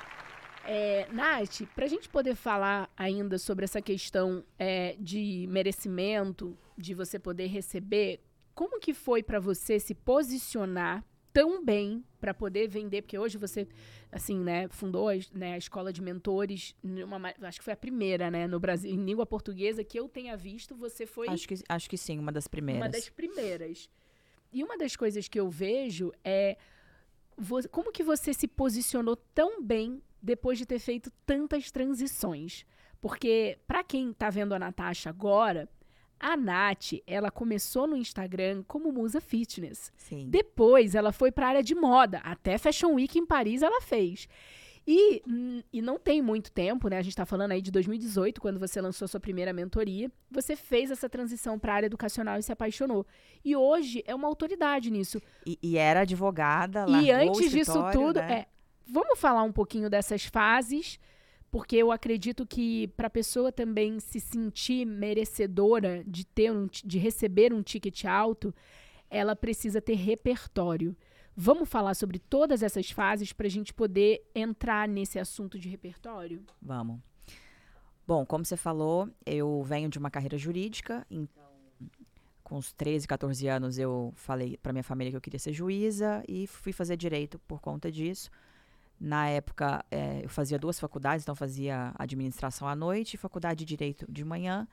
[0.66, 6.96] É, Nath, para a gente poder falar ainda sobre essa questão é, de merecimento, de
[6.96, 8.22] você poder receber,
[8.56, 13.68] como que foi para você se posicionar tão bem para poder vender, porque hoje você,
[14.12, 18.48] assim, né, fundou né, a escola de mentores, numa, acho que foi a primeira, né,
[18.48, 21.28] no Brasil, em língua portuguesa que eu tenha visto, você foi...
[21.30, 22.82] Acho que, acho que sim, uma das primeiras.
[22.82, 23.90] Uma das primeiras.
[24.52, 26.58] E uma das coisas que eu vejo é
[27.72, 32.66] como que você se posicionou tão bem depois de ter feito tantas transições?
[33.00, 35.70] Porque para quem está vendo a Natasha agora,
[36.20, 39.92] a Nath, ela começou no Instagram como musa fitness.
[39.96, 40.28] Sim.
[40.30, 44.28] Depois ela foi para a área de moda, até Fashion Week em Paris ela fez.
[44.92, 46.98] E, hum, e não tem muito tempo, né?
[46.98, 50.12] A gente está falando aí de 2018, quando você lançou sua primeira mentoria.
[50.32, 53.06] Você fez essa transição para a área educacional e se apaixonou.
[53.46, 55.22] E hoje é uma autoridade nisso.
[55.46, 58.32] E, e era advogada, E antes disso tudo, né?
[58.32, 58.48] é,
[58.88, 61.00] vamos falar um pouquinho dessas fases,
[61.52, 66.98] porque eu acredito que para a pessoa também se sentir merecedora de ter um, de
[66.98, 68.54] receber um ticket alto,
[69.10, 70.96] ela precisa ter repertório.
[71.36, 76.44] Vamos falar sobre todas essas fases para a gente poder entrar nesse assunto de repertório?
[76.62, 77.00] Vamos.
[78.06, 81.50] Bom, como você falou, eu venho de uma carreira jurídica, então
[82.44, 86.24] com os 13, 14 anos eu falei para minha família que eu queria ser juíza
[86.28, 88.32] e fui fazer direito por conta disso.
[89.00, 94.06] Na época, é, eu fazia duas faculdades, então fazia administração à noite faculdade de direito
[94.12, 94.68] de manhã.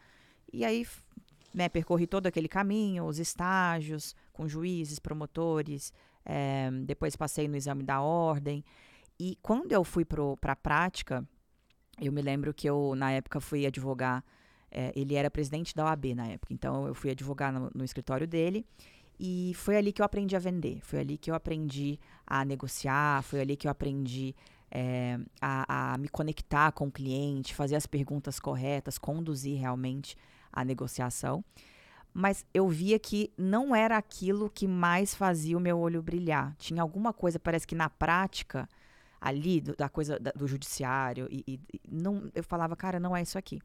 [0.52, 0.86] E aí,
[1.54, 5.92] né, percorri todo aquele caminho, os estágios com juízes, promotores,
[6.24, 8.64] é, depois passei no exame da ordem.
[9.18, 11.26] E quando eu fui para a prática,
[12.00, 14.24] eu me lembro que eu, na época, fui advogar.
[14.70, 18.26] É, ele era presidente da OAB na época, então eu fui advogar no, no escritório
[18.26, 18.66] dele.
[19.18, 23.22] E foi ali que eu aprendi a vender, foi ali que eu aprendi a negociar,
[23.22, 24.34] foi ali que eu aprendi
[24.70, 30.16] é, a, a, me conectar com o cliente, fazer as perguntas corretas, conduzir realmente
[30.52, 31.44] a negociação
[32.18, 36.56] mas eu via que não era aquilo que mais fazia o meu olho brilhar.
[36.56, 38.66] Tinha alguma coisa, parece que na prática,
[39.20, 43.20] ali, do, da coisa da, do judiciário, e, e, não, eu falava, cara, não é
[43.20, 43.60] isso aqui.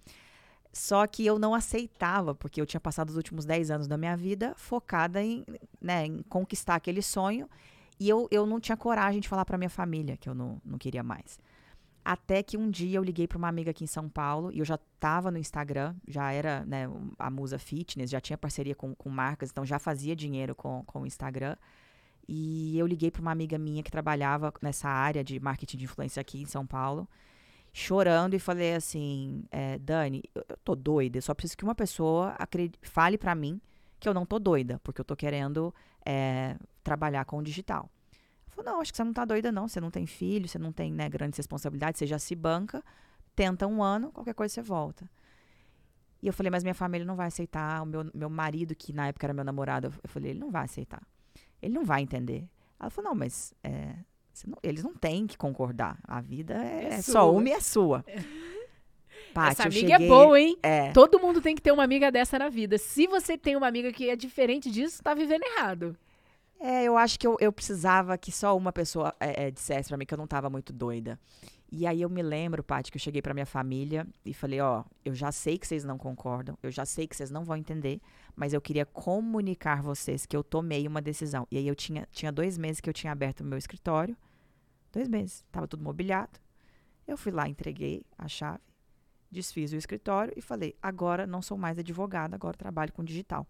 [0.74, 4.16] Só que eu não aceitava, porque eu tinha passado os últimos 10 anos da minha
[4.16, 5.46] vida focada em,
[5.82, 7.50] né, em conquistar aquele sonho,
[8.00, 10.78] e eu, eu não tinha coragem de falar para minha família que eu não, não
[10.78, 11.40] queria mais.
[12.04, 14.66] Até que um dia eu liguei para uma amiga aqui em São Paulo e eu
[14.66, 19.08] já estava no Instagram, já era né, a Musa Fitness, já tinha parceria com, com
[19.08, 21.56] marcas, então já fazia dinheiro com, com o Instagram.
[22.28, 26.22] E eu liguei para uma amiga minha que trabalhava nessa área de marketing de influência
[26.22, 27.08] aqui em São Paulo,
[27.74, 31.76] chorando e falei assim: é, Dani, eu, eu tô doida, eu só preciso que uma
[31.76, 32.36] pessoa
[32.82, 33.62] fale para mim
[34.00, 35.74] que eu não tô doida, porque eu tô querendo
[36.06, 37.90] é, trabalhar com o digital.
[38.48, 39.68] Falou, não, acho que você não tá doida, não.
[39.68, 42.84] Você não tem filho, você não tem né, grandes responsabilidades, você já se banca,
[43.36, 45.10] tenta um ano, qualquer coisa você volta.
[46.22, 47.82] E eu falei, mas minha família não vai aceitar.
[47.82, 50.66] O meu, meu marido, que na época era meu namorado, eu falei, ele não vai
[50.66, 51.02] aceitar.
[51.62, 52.48] Ele não vai entender.
[52.80, 53.96] Ela falou, não, mas é,
[54.48, 56.00] não, eles não têm que concordar.
[56.04, 58.06] A vida é, é, é só uma e é sua.
[59.34, 60.58] Paty, Essa amiga é cheguei, é boa, hein?
[60.62, 60.92] É.
[60.92, 62.78] Todo mundo tem que ter uma amiga dessa na vida.
[62.78, 65.96] Se você tem uma amiga que é diferente disso, tá vivendo errado.
[66.60, 69.98] É, eu acho que eu, eu precisava que só uma pessoa é, é, dissesse pra
[69.98, 71.20] mim que eu não tava muito doida.
[71.72, 74.84] E aí eu me lembro, Paty, que eu cheguei pra minha família e falei, ó,
[75.06, 78.02] eu já sei que vocês não concordam, eu já sei que vocês não vão entender,
[78.36, 81.48] mas eu queria comunicar vocês que eu tomei uma decisão.
[81.50, 84.18] E aí eu tinha, tinha dois meses que eu tinha aberto o meu escritório,
[84.92, 86.40] dois meses, tava tudo mobiliado.
[87.08, 88.62] Eu fui lá, entreguei a chave,
[89.30, 93.46] desfiz o escritório e falei, agora não sou mais advogada, agora trabalho com digital.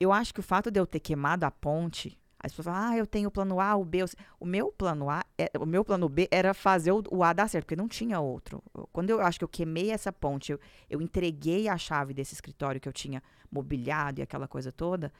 [0.00, 2.96] Eu acho que o fato de eu ter queimado a ponte as pessoas falam, ah,
[2.96, 4.04] eu tenho o plano A, o B.
[4.38, 7.48] O meu plano A, é, o meu plano B era fazer o, o, A dar
[7.48, 8.62] certo, porque não tinha outro.
[8.92, 12.80] Quando eu acho que eu queimei essa ponte, eu, eu entreguei a chave desse escritório
[12.80, 13.20] que eu tinha
[13.50, 15.12] mobiliado e aquela coisa toda,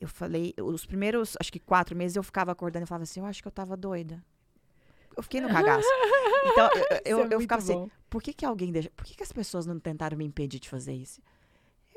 [0.00, 3.26] Eu falei, os primeiros, acho que quatro meses eu ficava acordando e falava assim, eu
[3.26, 4.24] acho que eu tava doida.
[5.18, 5.88] Eu fiquei no cagaço.
[6.46, 6.70] Então,
[7.04, 7.90] eu, eu, é eu ficava assim, bom.
[8.08, 10.68] por que que alguém deixa, por que que as pessoas não tentaram me impedir de
[10.68, 11.20] fazer isso?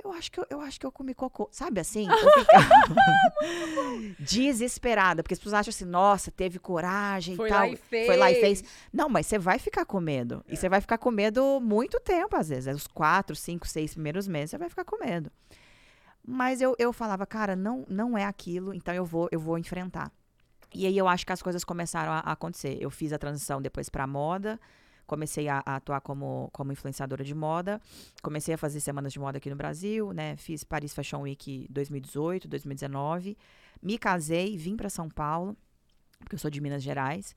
[0.04, 2.08] Eu acho que eu, eu acho que eu comi cocô, sabe assim?
[4.20, 7.60] Desesperada, porque as pessoas acham assim, nossa, teve coragem Foi e tal.
[7.60, 8.08] lá e fez.
[8.08, 8.64] Foi lá e fez.
[8.92, 10.44] Não, mas você vai ficar com medo.
[10.48, 12.76] E você vai ficar com medo muito tempo, às vezes.
[12.76, 15.32] Os quatro, cinco, seis primeiros meses, você vai ficar com medo.
[16.26, 20.12] Mas eu, eu falava, cara, não, não é aquilo, então eu vou, eu vou enfrentar.
[20.74, 22.78] E aí eu acho que as coisas começaram a, a acontecer.
[22.80, 24.60] Eu fiz a transição depois para moda,
[25.06, 27.82] comecei a, a atuar como, como influenciadora de moda,
[28.22, 30.38] comecei a fazer semanas de moda aqui no Brasil, né?
[30.38, 33.38] Fiz Paris Fashion Week 2018, 2019,
[33.82, 35.58] me casei, vim para São Paulo,
[36.20, 37.36] porque eu sou de Minas Gerais.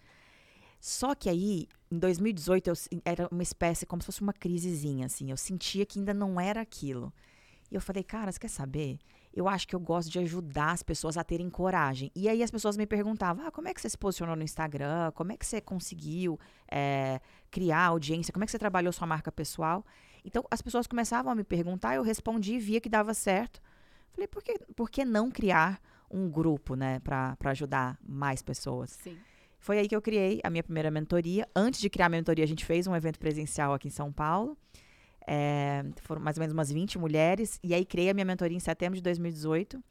[0.81, 2.75] Só que aí, em 2018, eu,
[3.05, 5.31] era uma espécie, como se fosse uma crisezinha, assim.
[5.31, 7.11] Eu sentia que ainda não era aquilo.
[7.71, 8.99] E eu falei, cara, você quer saber?
[9.35, 12.11] Eu acho que eu gosto de ajudar as pessoas a terem coragem.
[12.15, 15.11] E aí as pessoas me perguntavam, ah, como é que você se posicionou no Instagram?
[15.13, 16.39] Como é que você conseguiu
[16.71, 17.21] eh,
[17.51, 18.33] criar audiência?
[18.33, 19.85] Como é que você trabalhou sua marca pessoal?
[20.25, 23.61] Então, as pessoas começavam a me perguntar, eu respondi, via que dava certo.
[24.13, 28.91] Falei, por que, por que não criar um grupo, né, para ajudar mais pessoas?
[28.91, 29.19] Sim.
[29.59, 31.49] Foi aí que eu criei a minha primeira mentoria.
[31.57, 34.57] Antes de criar a mentoria, a gente fez um evento presencial aqui em São Paulo.
[35.27, 37.59] É, foram mais ou menos umas 20 mulheres.
[37.63, 39.83] E aí criei a minha mentoria em setembro de 2018.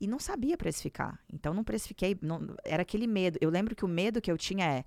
[0.00, 1.18] E não sabia precificar.
[1.32, 2.16] Então não precifiquei.
[2.20, 3.38] não- era aquele medo.
[3.40, 4.84] Eu lembro que o medo que eu tinha é: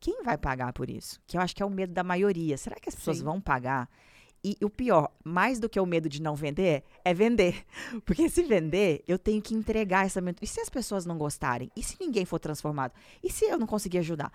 [0.00, 1.20] quem vai pagar por isso?
[1.26, 2.56] Que eu acho que é o medo da maioria.
[2.56, 3.24] Será que as pessoas Sim.
[3.24, 3.88] vão pagar?
[4.46, 7.64] E o pior, mais do que o medo de não vender, é vender.
[8.04, 10.44] Porque se vender, eu tenho que entregar essa mentoria.
[10.44, 11.70] E se as pessoas não gostarem?
[11.74, 12.92] E se ninguém for transformado?
[13.22, 14.30] E se eu não conseguir ajudar?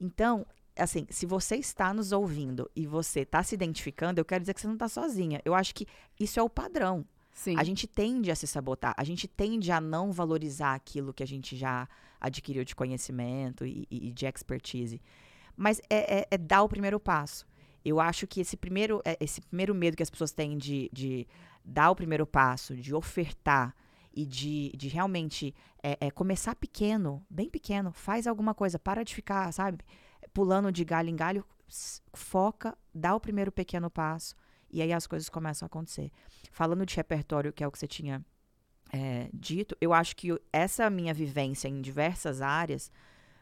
[0.00, 0.44] Então,
[0.76, 4.60] assim, se você está nos ouvindo e você está se identificando, eu quero dizer que
[4.60, 5.40] você não está sozinha.
[5.44, 5.86] Eu acho que
[6.18, 7.04] isso é o padrão.
[7.32, 7.54] Sim.
[7.58, 11.26] A gente tende a se sabotar, a gente tende a não valorizar aquilo que a
[11.26, 11.86] gente já
[12.20, 15.02] adquiriu de conhecimento e, e- de expertise.
[15.56, 17.46] Mas é, é- é dar o primeiro passo.
[17.84, 21.26] Eu acho que esse primeiro, é, esse primeiro medo que as pessoas têm de, de
[21.64, 23.74] dar o primeiro passo, de ofertar
[24.14, 29.14] e de, de realmente é, é, começar pequeno, bem pequeno, faz alguma coisa, para de
[29.14, 29.84] ficar, sabe,
[30.36, 31.42] pulando de galho em galho,
[32.12, 34.36] foca, dá o primeiro pequeno passo
[34.70, 36.12] e aí as coisas começam a acontecer.
[36.52, 38.22] Falando de repertório, que é o que você tinha
[38.92, 42.92] é, dito, eu acho que essa minha vivência em diversas áreas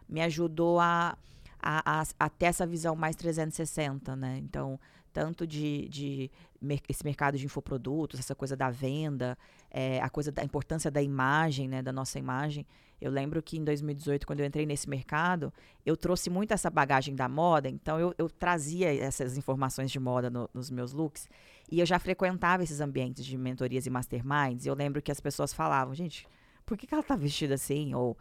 [0.09, 1.19] me ajudou a,
[1.59, 4.39] a, a, a ter essa visão mais 360, né?
[4.39, 4.79] Então,
[5.13, 6.31] tanto de, de
[6.61, 9.37] mer- esse mercado de infoprodutos, essa coisa da venda,
[9.69, 11.83] é, a coisa da importância da imagem, né?
[11.83, 12.65] Da nossa imagem.
[13.05, 15.53] Eu lembro que em 2018, quando eu entrei nesse mercado,
[15.85, 20.31] eu trouxe muito essa bagagem da moda, então eu, eu trazia essas informações de moda
[20.31, 21.29] no- nos meus looks.
[21.71, 24.65] E eu já frequentava esses ambientes de mentorias e masterminds.
[24.65, 26.27] E eu lembro que as pessoas falavam, gente,
[26.65, 27.95] por que, que ela tá vestida assim?
[27.95, 28.17] Ou,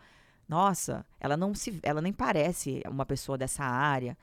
[0.50, 4.18] nossa, ela não se, ela nem parece uma pessoa dessa área.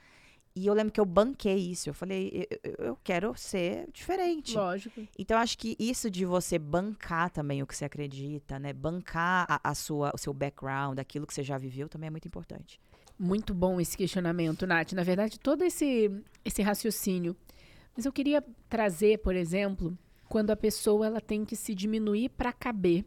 [0.60, 1.88] E eu lembro que eu banquei isso.
[1.88, 4.54] Eu falei, eu, eu- quero ser diferente.
[4.56, 5.06] Lógico.
[5.18, 8.72] Então, acho que isso de você bancar também o que você acredita, né?
[8.72, 12.28] Bancar a, a sua, o seu background, aquilo que você já viveu, também é muito
[12.28, 12.78] importante.
[13.18, 14.92] Muito bom esse questionamento, Nath.
[14.92, 16.10] Na verdade, todo esse,
[16.44, 17.36] esse raciocínio.
[17.96, 19.96] Mas eu queria trazer, por exemplo,
[20.28, 23.04] quando a pessoa ela tem que se diminuir para caber.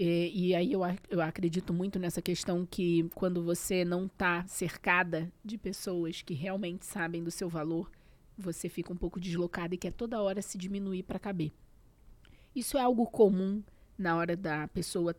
[0.00, 4.46] E, e aí eu, ac- eu acredito muito nessa questão que quando você não está
[4.46, 7.90] cercada de pessoas que realmente sabem do seu valor,
[8.36, 11.50] você fica um pouco deslocada e quer toda hora se diminuir para caber.
[12.54, 13.60] Isso é algo comum
[13.98, 15.16] na hora da pessoa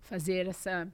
[0.00, 0.86] fazer essa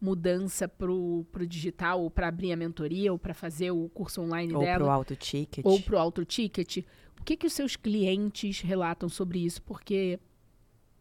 [0.00, 4.54] mudança pro, pro digital, ou para abrir a mentoria, ou para fazer o curso online
[4.54, 5.64] Ou dela, pro alto ticket.
[5.64, 6.78] ou pro auto ticket.
[7.20, 9.62] O que que os seus clientes relatam sobre isso?
[9.62, 10.20] Porque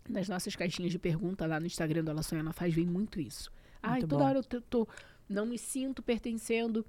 [0.09, 3.19] nas nossas caixinhas de pergunta lá no Instagram do Ela Sonha Ela Faz vem muito
[3.19, 3.51] isso.
[3.81, 4.29] Ai, Muito toda bom.
[4.29, 4.87] hora eu tô,
[5.27, 6.85] não me sinto pertencendo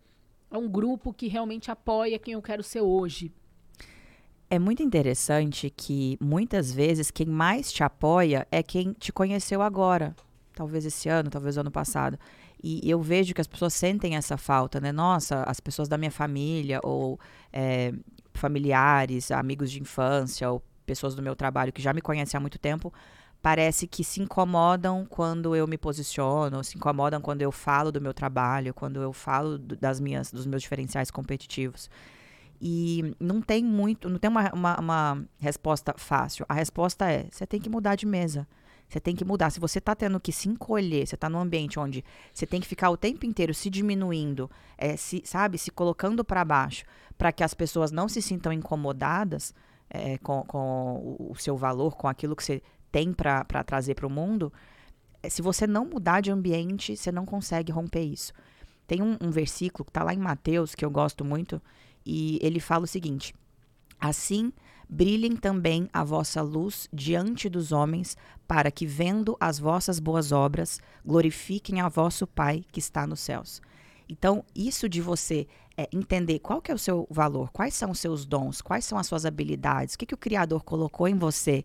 [0.51, 3.33] a um grupo que realmente apoia quem eu quero ser hoje.
[4.49, 10.15] É muito interessante que muitas vezes quem mais te apoia é quem te conheceu agora.
[10.55, 12.17] Talvez esse ano, talvez o ano passado.
[12.63, 14.93] E eu vejo que as pessoas sentem essa falta, né?
[14.93, 17.19] Nossa, as pessoas da minha família, ou
[17.53, 17.93] é,
[18.33, 22.59] familiares, amigos de infância, ou pessoas do meu trabalho que já me conhecem há muito
[22.59, 22.93] tempo,
[23.43, 28.15] parece que se incomodam quando eu me posiciono, se incomodam quando eu falo do meu
[28.15, 31.91] trabalho, quando eu falo das minhas, dos meus diferenciais competitivos.
[32.61, 36.47] E não tem muito, não tem uma, uma, uma resposta fácil.
[36.49, 38.49] A resposta é: você tem que mudar de mesa.
[38.89, 39.51] Você tem que mudar.
[39.51, 42.67] Se você está tendo que se encolher, você está num ambiente onde você tem que
[42.67, 46.85] ficar o tempo inteiro se diminuindo, é, se, sabe, se colocando para baixo,
[47.19, 49.55] para que as pessoas não se sintam incomodadas
[49.95, 54.11] é, com, com o- seu valor, com aquilo que você tem para trazer para o
[54.11, 54.53] mundo,
[55.23, 58.33] é, se você não mudar de ambiente, você não consegue romper isso.
[58.87, 61.61] Tem um, um versículo que está lá em Mateus, que eu gosto muito,
[62.05, 63.35] e ele fala o seguinte:
[63.99, 64.53] Assim
[64.89, 68.17] brilhem também a vossa luz diante dos homens,
[68.47, 73.63] para que, vendo as vossas boas obras, glorifiquem a vosso Pai que está nos céus.
[74.07, 75.47] Então, isso de você
[75.77, 78.99] é, entender qual que é o seu valor, quais são os seus dons, quais são
[78.99, 81.65] as suas habilidades, o que, que o Criador colocou em você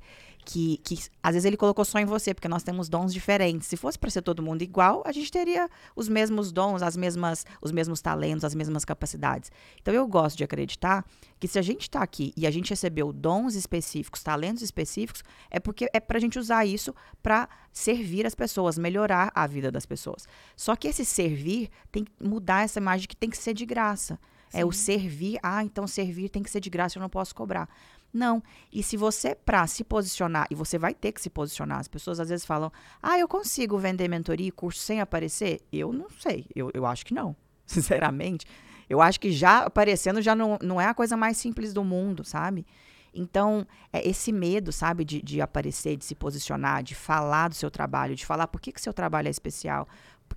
[0.50, 3.68] que, que às vezes ele colocou só em você, porque nós temos dons diferentes.
[3.68, 7.46] Se fosse para ser todo mundo igual, a gente teria os mesmos dons, as mesmas,
[7.62, 9.52] os mesmos talentos, as mesmas capacidades.
[9.80, 11.06] Então eu gosto de acreditar
[11.40, 15.60] que se a gente está aqui e a gente recebeu dons específicos, talentos específicos, é
[15.60, 19.86] porque é para a gente usar isso para servir as pessoas, melhorar a vida das
[19.86, 20.28] pessoas.
[20.56, 24.20] Só que esse servir tem que mudar essa imagem que tem que ser de graça.
[24.50, 24.62] Sim.
[24.62, 27.70] É o servir, ah, então servir tem que ser de graça, eu não posso cobrar.
[28.12, 28.42] Não.
[28.72, 32.20] E se você, para se posicionar, e você vai ter que se posicionar, as pessoas
[32.20, 35.62] às vezes falam, ah, eu consigo vender mentoria e curso sem aparecer?
[35.72, 36.46] Eu não sei.
[36.56, 37.36] Eu, eu acho que não,
[37.66, 38.46] sinceramente.
[38.90, 42.24] Eu acho que já aparecendo já não, não é a coisa mais simples do mundo,
[42.24, 42.66] sabe?
[43.14, 47.70] Então, é esse medo, sabe, de, de aparecer, de se posicionar, de falar do seu
[47.70, 49.88] trabalho, de falar por que, que seu trabalho é especial,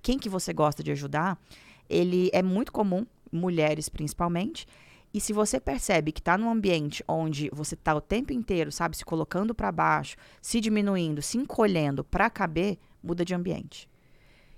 [0.01, 1.39] quem que você gosta de ajudar,
[1.89, 4.67] ele é muito comum, mulheres principalmente,
[5.13, 8.97] e se você percebe que está num ambiente onde você está o tempo inteiro, sabe,
[8.97, 13.87] se colocando para baixo, se diminuindo, se encolhendo para caber, muda de ambiente.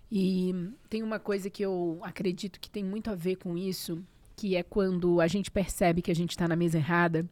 [0.10, 0.56] E
[0.90, 4.02] tem uma coisa que eu acredito que tem muito a ver com isso,
[4.34, 7.28] que é quando a gente percebe que a gente está na mesa errada.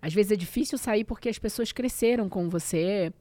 [0.00, 3.12] Às vezes é difícil sair porque as pessoas cresceram com você,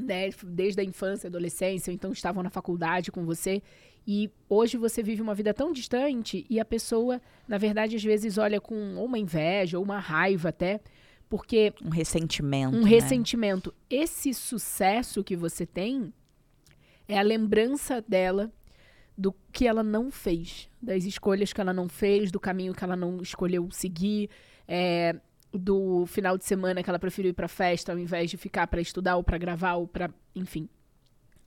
[0.00, 3.62] né, desde a infância, adolescência, ou então estavam na faculdade com você
[4.10, 8.38] e hoje você vive uma vida tão distante e a pessoa, na verdade, às vezes
[8.38, 10.80] olha com uma inveja ou uma raiva até,
[11.28, 12.74] porque um ressentimento.
[12.74, 12.88] Um né?
[12.88, 13.74] ressentimento.
[13.90, 16.10] Esse sucesso que você tem
[17.06, 18.50] é a lembrança dela
[19.14, 22.96] do que ela não fez, das escolhas que ela não fez, do caminho que ela
[22.96, 24.30] não escolheu seguir,
[24.66, 25.20] é,
[25.52, 28.80] do final de semana que ela preferiu ir para festa ao invés de ficar para
[28.80, 30.68] estudar ou para gravar ou para, enfim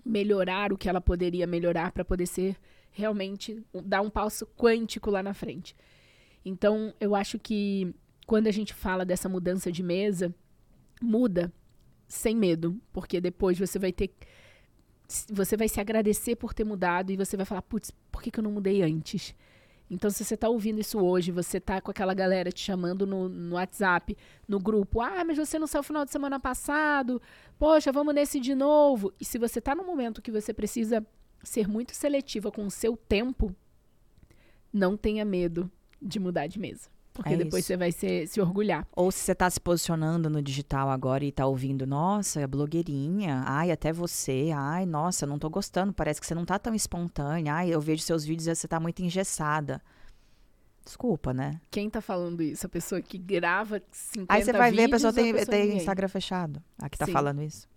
[0.06, 2.58] melhorar o que ela poderia melhorar para poder ser
[2.91, 5.76] realmente dar um passo quântico lá na frente.
[6.43, 7.93] Então, eu acho que
[8.26, 10.34] quando a gente fala dessa mudança de mesa,
[11.02, 11.52] muda
[12.08, 14.14] sem medo, porque depois você vai ter
[15.30, 18.39] você vai se agradecer por ter mudado e você vai falar, putz, por que, que
[18.39, 19.36] eu não mudei antes?
[19.92, 23.28] Então, se você está ouvindo isso hoje, você está com aquela galera te chamando no,
[23.28, 24.18] no, WhatsApp,
[24.48, 27.22] no grupo, ah, mas você não saiu final de semana passado,
[27.60, 29.14] poxa, vamos nesse de novo.
[29.20, 31.06] E se você está no momento que você precisa
[31.44, 33.54] ser muito seletiva com o seu tempo,
[34.72, 35.70] não tenha medo
[36.02, 36.89] de mudar de mesa.
[37.14, 37.68] Porque é depois isso.
[37.68, 38.88] você vai se, se orgulhar.
[38.95, 43.43] Ou se você está se posicionando no digital agora e está ouvindo, nossa, é blogueirinha,
[43.45, 47.53] ai, até você, ai, nossa, não estou gostando, parece que você não está tão espontânea,
[47.53, 49.82] ai, eu vejo seus vídeos e você está muito engessada.
[50.84, 51.59] Desculpa, né?
[51.70, 52.66] Quem tá falando isso?
[52.66, 56.07] A pessoa que grava 50 Aí você vai ver, a pessoa tem, pessoa tem Instagram
[56.07, 56.62] fechado.
[56.80, 57.12] A que tá Sim.
[57.12, 57.70] falando isso.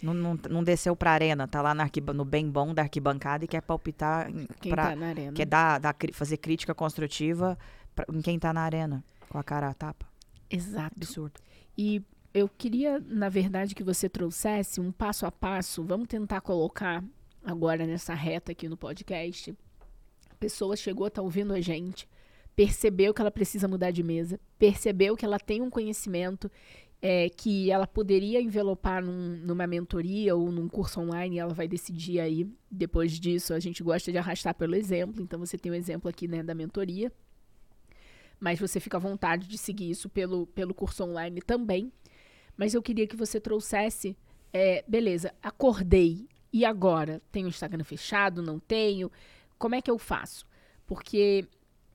[0.00, 3.48] Não, não, não, desceu pra arena, tá lá no, no bem bom da arquibancada e
[3.48, 4.30] quer palpitar
[4.60, 5.32] Quem pra, tá na arena.
[5.32, 7.58] quer dar, dar, fazer crítica construtiva
[7.94, 10.06] pra, em quem tá na arena, com a cara a tapa.
[10.50, 10.94] Exato.
[10.96, 11.40] Absurdo.
[11.76, 15.84] E eu queria, na verdade, que você trouxesse um passo a passo.
[15.84, 17.02] Vamos tentar colocar
[17.44, 19.56] agora nessa reta aqui no podcast.
[20.30, 22.08] A pessoa chegou, tá ouvindo a gente,
[22.56, 26.50] percebeu que ela precisa mudar de mesa, percebeu que ela tem um conhecimento
[27.00, 32.18] é, que ela poderia envelopar num, numa mentoria ou num curso online, ela vai decidir
[32.18, 32.48] aí.
[32.70, 36.08] Depois disso, a gente gosta de arrastar pelo exemplo, então você tem o um exemplo
[36.08, 37.12] aqui né, da mentoria
[38.44, 41.90] mas você fica à vontade de seguir isso pelo, pelo curso online também.
[42.58, 44.14] Mas eu queria que você trouxesse,
[44.52, 47.22] é, beleza, acordei, e agora?
[47.32, 48.42] Tenho o Instagram fechado?
[48.42, 49.10] Não tenho?
[49.58, 50.46] Como é que eu faço?
[50.86, 51.48] Porque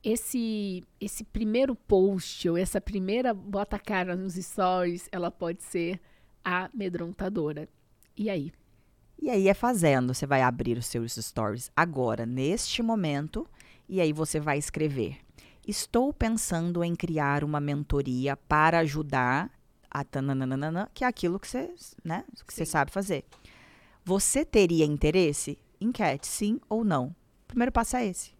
[0.03, 6.01] esse esse primeiro post ou essa primeira bota cara nos stories, ela pode ser
[6.43, 7.69] amedrontadora.
[8.17, 8.51] E aí?
[9.21, 13.47] E aí é fazendo, você vai abrir os seus stories agora, neste momento,
[13.87, 15.19] e aí você vai escrever
[15.69, 19.51] Estou pensando em criar uma mentoria para ajudar
[19.87, 21.71] a tananana, que é aquilo que você,
[22.03, 23.23] né, que você sabe fazer.
[24.03, 25.59] Você teria interesse?
[25.79, 27.15] Enquete, sim ou não.
[27.43, 28.33] O primeiro passo é esse.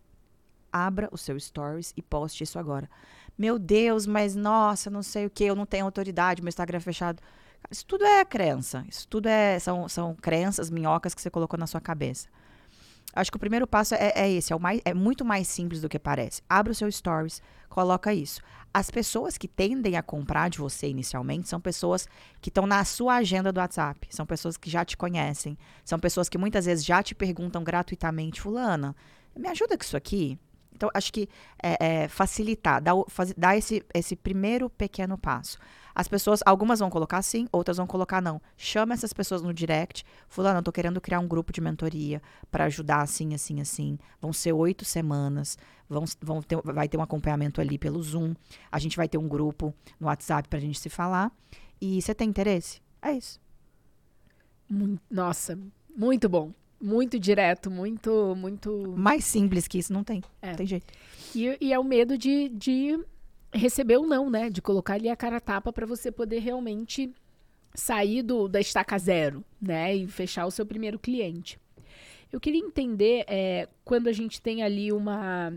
[0.74, 2.90] Abra o seu stories e poste isso agora.
[3.38, 6.82] Meu Deus, mas nossa, não sei o que, eu não tenho autoridade, meu Instagram é
[6.82, 7.22] fechado.
[7.70, 8.84] Isso tudo é crença.
[8.90, 12.28] Isso tudo é, são, são crenças, minhocas que você colocou na sua cabeça.
[13.14, 15.90] Acho que o primeiro passo é, é esse, é, mais, é muito mais simples do
[15.90, 16.42] que parece.
[16.48, 18.42] Abre o seu stories, coloca isso.
[18.72, 22.08] As pessoas que tendem a comprar de você inicialmente são pessoas
[22.40, 26.30] que estão na sua agenda do WhatsApp, são pessoas que já te conhecem, são pessoas
[26.30, 28.96] que muitas vezes já te perguntam gratuitamente, fulana,
[29.36, 30.38] me ajuda com isso aqui?
[30.80, 31.28] Então, acho que
[31.62, 35.60] é, é, facilitar, dar, faz, dar esse, esse primeiro pequeno passo.
[35.94, 38.42] As pessoas, algumas vão colocar sim, outras vão colocar não.
[38.56, 40.06] Chama essas pessoas no direct.
[40.30, 44.00] Fulano, eu tô querendo criar um grupo de mentoria para ajudar assim, assim, assim.
[44.22, 45.58] Vão ser oito semanas.
[45.90, 48.34] Vão, vão ter, vai ter um acompanhamento ali pelo Zoom.
[48.72, 51.30] A gente vai ter um grupo no WhatsApp pra gente se falar.
[51.82, 52.82] E você tem interesse?
[53.02, 53.38] É isso.
[55.12, 55.60] Nossa,
[55.94, 56.54] muito bom.
[56.82, 58.94] Muito direto, muito, muito.
[58.98, 60.24] Mais simples que isso não tem.
[60.42, 60.50] É.
[60.50, 60.94] Não tem jeito.
[61.36, 62.98] E, e, é o medo de, de
[63.54, 64.50] receber ou não, né?
[64.50, 67.14] De colocar ali a cara tapa para você poder realmente
[67.74, 69.94] sair do, da estaca zero, né?
[69.94, 71.60] E fechar o seu primeiro cliente.
[72.32, 75.54] Eu queria entender é, quando a gente tem ali uma,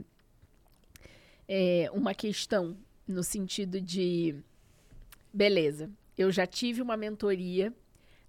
[1.46, 4.34] é, uma questão no sentido de
[5.32, 7.72] beleza, eu já tive uma mentoria,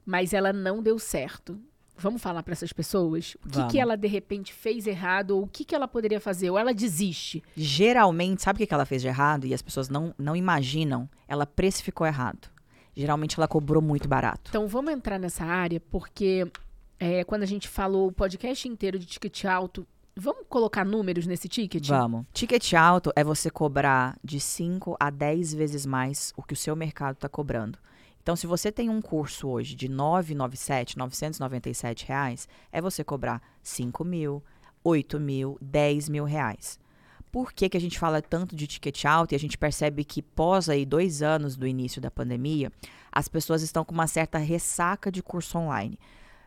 [0.06, 1.60] mas ela não deu certo.
[1.98, 5.48] Vamos falar para essas pessoas o que, que ela de repente fez errado ou o
[5.48, 7.44] que, que ela poderia fazer ou ela desiste.
[7.56, 11.08] Geralmente, sabe o que, ela fez de errado e as pessoas não, não imaginam?
[11.28, 12.50] Ela precificou errado.
[12.96, 14.50] Geralmente ela cobrou muito barato.
[14.50, 16.48] Então vamos entrar nessa área porque
[17.00, 19.86] é, quando a gente falou o podcast inteiro de ticket alto,
[20.16, 21.88] vamos colocar números nesse ticket?
[21.88, 22.26] Vamos.
[22.34, 26.76] Ticket alto é você cobrar de 5 a 10 vezes mais o que o seu
[26.76, 27.78] mercado está cobrando.
[28.24, 34.04] Então, se você tem um curso hoje de 997, 997 reais, é você cobrar 5
[34.06, 34.42] mil,
[34.82, 36.80] 8 mil, 10 mil reais.
[37.30, 40.22] Por que, que a gente fala tanto de ticket alto e a gente percebe que
[40.22, 42.72] pós aí dois anos do início da pandemia,
[43.12, 46.00] as pessoas estão com uma certa ressaca de curso online.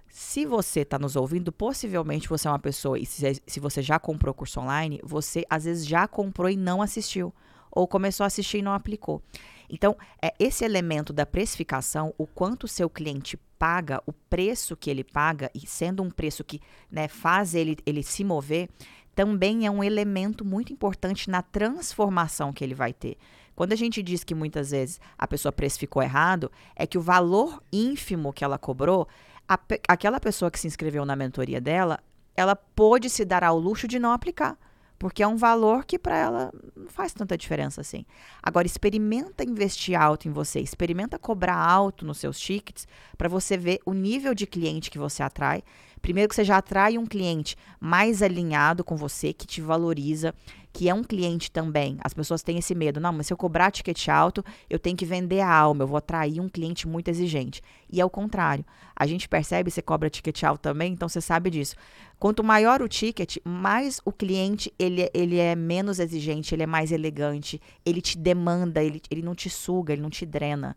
[0.09, 3.99] Se você está nos ouvindo, possivelmente você é uma pessoa, e se, se você já
[3.99, 7.35] comprou curso online, você às vezes já comprou e não assistiu,
[7.71, 9.21] ou começou a assistir e não aplicou.
[9.69, 14.91] Então, é esse elemento da precificação, o quanto o seu cliente paga, o preço que
[14.91, 16.61] ele paga, e sendo um preço que
[16.91, 18.69] né, faz ele, ele se mover,
[19.15, 23.17] também é um elemento muito importante na transformação que ele vai ter.
[23.55, 27.63] Quando a gente diz que muitas vezes a pessoa precificou errado, é que o valor
[27.73, 29.09] ínfimo que ela cobrou,
[29.49, 29.59] a,
[29.89, 31.99] aquela pessoa que se inscreveu na mentoria dela,
[32.37, 34.59] ela pôde se dar ao luxo de não aplicar.
[34.99, 38.05] Porque é um valor que para ela não faz tanta diferença assim.
[38.43, 42.87] Agora, experimenta investir alto em você, experimenta cobrar alto nos seus tickets
[43.17, 45.63] para você ver o nível de cliente que você atrai.
[46.07, 50.33] Primeiro que você já atrai um cliente mais alinhado com você, que te valoriza,
[50.73, 51.99] que é um cliente também.
[52.01, 53.01] As pessoas têm esse medo.
[53.01, 55.97] Não, mas se eu cobrar ticket alto, eu tenho que vender a alma, eu vou
[55.97, 57.61] atrair um cliente muito exigente.
[57.91, 58.65] E é o contrário.
[58.95, 61.75] A gente percebe, você cobra ticket alto também, então você sabe disso.
[62.21, 66.93] Quanto maior o ticket, mais o cliente ele, ele é menos exigente, ele é mais
[66.93, 70.77] elegante, ele te demanda, ele, ele não te suga, ele não te drena.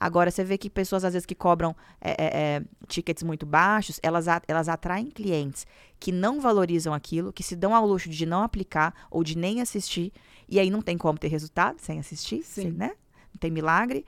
[0.00, 2.14] Agora, você vê que pessoas, às vezes, que cobram é,
[2.56, 5.66] é, tickets muito baixos, elas, elas atraem clientes
[5.98, 9.60] que não valorizam aquilo, que se dão ao luxo de não aplicar ou de nem
[9.60, 10.10] assistir,
[10.48, 12.70] e aí não tem como ter resultado sem assistir, Sim.
[12.70, 12.92] né?
[13.32, 14.06] Não tem milagre.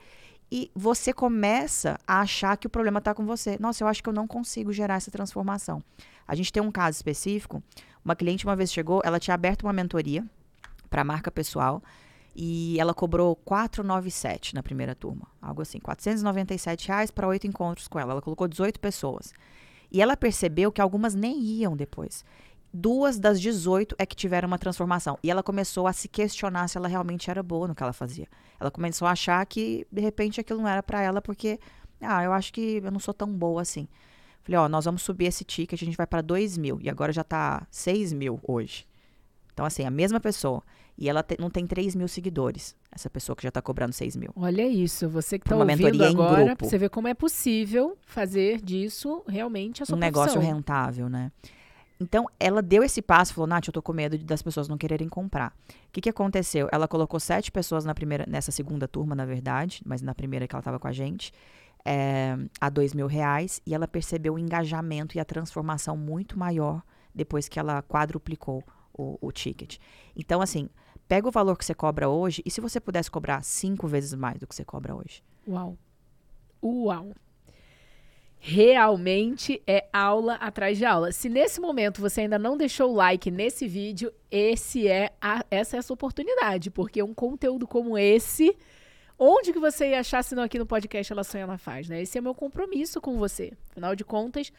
[0.51, 3.57] E você começa a achar que o problema está com você.
[3.59, 5.83] Nossa, eu acho que eu não consigo gerar essa transformação.
[6.27, 7.61] A gente tem um caso específico.
[8.03, 10.25] Uma cliente uma vez chegou, ela tinha aberto uma mentoria
[10.89, 11.81] para marca pessoal
[12.35, 17.99] e ela cobrou 497 na primeira turma, algo assim, 497 reais para oito encontros com
[17.99, 18.13] ela.
[18.13, 19.33] Ela colocou 18 pessoas.
[19.91, 22.25] E ela percebeu que algumas nem iam depois.
[22.73, 25.19] Duas das 18 é que tiveram uma transformação.
[25.21, 28.27] E ela começou a se questionar se ela realmente era boa no que ela fazia.
[28.59, 31.59] Ela começou a achar que, de repente, aquilo não era para ela, porque,
[32.01, 33.87] ah, eu acho que eu não sou tão boa assim.
[34.41, 36.79] Falei, ó, nós vamos subir esse ticket, a gente vai para 2 mil.
[36.81, 38.87] E agora já tá 6 mil hoje.
[39.53, 40.63] Então, assim, a mesma pessoa.
[40.97, 42.75] E ela te, não tem 3 mil seguidores.
[42.91, 44.31] Essa pessoa que já está cobrando 6 mil.
[44.35, 49.81] Olha isso, você que está ouvindo agora, você vê como é possível fazer disso realmente
[49.81, 50.25] a sua Um profissão.
[50.25, 51.31] negócio rentável, né?
[51.99, 55.07] Então, ela deu esse passo, falou, Nath, eu tô com medo das pessoas não quererem
[55.07, 55.55] comprar.
[55.69, 56.67] O que, que aconteceu?
[56.71, 60.53] Ela colocou sete pessoas na primeira, nessa segunda turma, na verdade, mas na primeira que
[60.53, 61.31] ela estava com a gente,
[61.85, 66.81] é, a dois mil reais, e ela percebeu o engajamento e a transformação muito maior
[67.15, 68.63] depois que ela quadruplicou
[68.93, 69.77] o, o ticket.
[70.15, 70.69] Então, assim,
[71.13, 74.39] pega o valor que você cobra hoje e se você pudesse cobrar cinco vezes mais
[74.39, 75.23] do que você cobra hoje.
[75.47, 75.77] Uau.
[76.63, 77.13] Uau.
[78.39, 81.11] Realmente é aula atrás de aula.
[81.11, 85.75] Se nesse momento você ainda não deixou o like nesse vídeo, esse é a, essa
[85.75, 88.57] é a sua oportunidade, porque um conteúdo como esse,
[89.17, 92.01] onde que você ia achar se não aqui no podcast Ela Sonha Ela Faz, né?
[92.01, 93.53] Esse é meu compromisso com você.
[93.69, 94.51] Afinal de contas,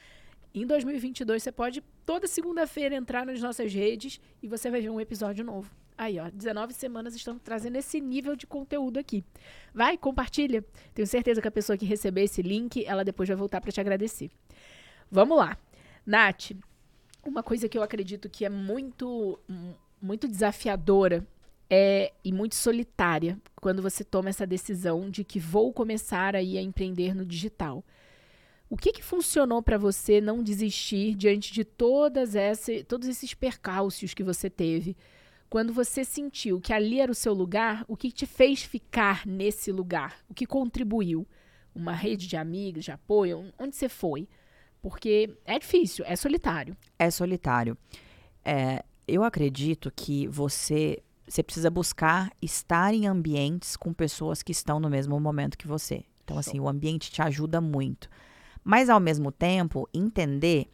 [0.54, 5.00] em 2022 você pode toda segunda-feira entrar nas nossas redes e você vai ver um
[5.00, 5.68] episódio novo.
[5.96, 9.24] Aí, ó, 19 semanas estamos trazendo esse nível de conteúdo aqui.
[9.72, 10.64] Vai, compartilha.
[10.92, 13.80] Tenho certeza que a pessoa que receber esse link, ela depois vai voltar para te
[13.80, 14.30] agradecer.
[15.10, 15.56] Vamos lá.
[16.04, 16.50] Nath,
[17.24, 19.38] uma coisa que eu acredito que é muito,
[20.02, 21.26] muito desafiadora
[21.70, 26.62] é, e muito solitária quando você toma essa decisão de que vou começar aí a
[26.62, 27.84] empreender no digital.
[28.68, 34.12] O que, que funcionou para você não desistir diante de todas essa, todos esses percalços
[34.12, 34.96] que você teve?
[35.54, 39.70] Quando você sentiu que ali era o seu lugar, o que te fez ficar nesse
[39.70, 40.16] lugar?
[40.28, 41.24] O que contribuiu?
[41.72, 43.52] Uma rede de amigos, de apoio?
[43.56, 44.28] Onde você foi?
[44.82, 46.76] Porque é difícil, é solitário.
[46.98, 47.78] É solitário.
[48.44, 54.80] É, eu acredito que você, você precisa buscar estar em ambientes com pessoas que estão
[54.80, 56.02] no mesmo momento que você.
[56.24, 58.10] Então, assim, o ambiente te ajuda muito.
[58.64, 60.66] Mas, ao mesmo tempo, entender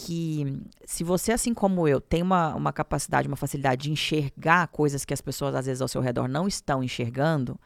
[0.00, 5.04] que se você, assim como eu, tem uma, uma capacidade, uma facilidade de enxergar coisas
[5.04, 7.58] que as pessoas, às vezes, ao seu redor não estão enxergando,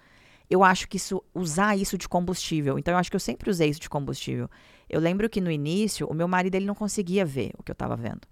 [0.49, 2.79] eu acho que isso, usar isso de combustível.
[2.79, 4.49] Então, eu acho que eu sempre usei isso de combustível.
[4.89, 7.75] Eu lembro que no início, o meu marido ele não conseguia ver o que eu
[7.75, 8.23] estava vendo.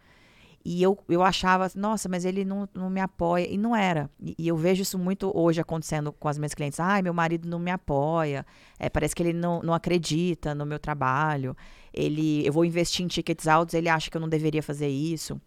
[0.64, 3.46] E eu, eu achava, nossa, mas ele não, não me apoia.
[3.48, 4.10] E não era.
[4.18, 6.80] E, e, eu vejo isso muito hoje acontecendo com as minhas clientes.
[6.80, 8.46] Ai, meu marido não me apoia.
[8.78, 11.56] É, parece que ele não, não acredita no meu trabalho.
[11.92, 15.40] Ele, eu vou investir em tickets altos, ele acha que eu não deveria fazer isso.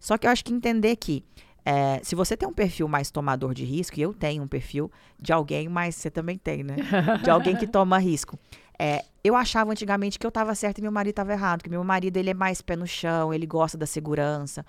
[0.00, 1.24] Só que eu acho que entender que
[1.64, 4.90] é, se você tem um perfil mais tomador de risco, e eu tenho um perfil
[5.20, 6.76] de alguém, mas você também tem, né?
[7.22, 8.38] De alguém que toma risco.
[8.78, 11.84] É, eu achava antigamente que eu estava certo e meu marido estava errado, que meu
[11.84, 14.64] marido ele é mais pé no chão, ele gosta da segurança.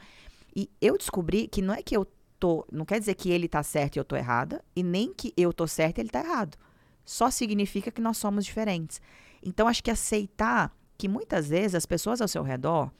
[0.53, 2.05] E eu descobri que não é que eu
[2.37, 5.33] tô, não quer dizer que ele está certo e eu tô errada, e nem que
[5.37, 6.57] eu tô certo e ele está errado.
[7.05, 8.99] Só significa que nós somos diferentes.
[9.41, 12.91] Então acho que aceitar que muitas vezes as pessoas ao seu redor,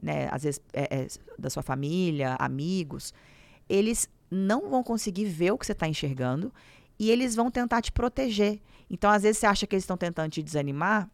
[0.00, 1.06] né, às vezes é, é,
[1.38, 3.14] da sua família, amigos,
[3.66, 6.52] eles não vão conseguir ver o que você está enxergando
[6.98, 8.60] e eles vão tentar te proteger.
[8.90, 11.10] Então, às vezes, você acha que eles estão tentando te desanimar,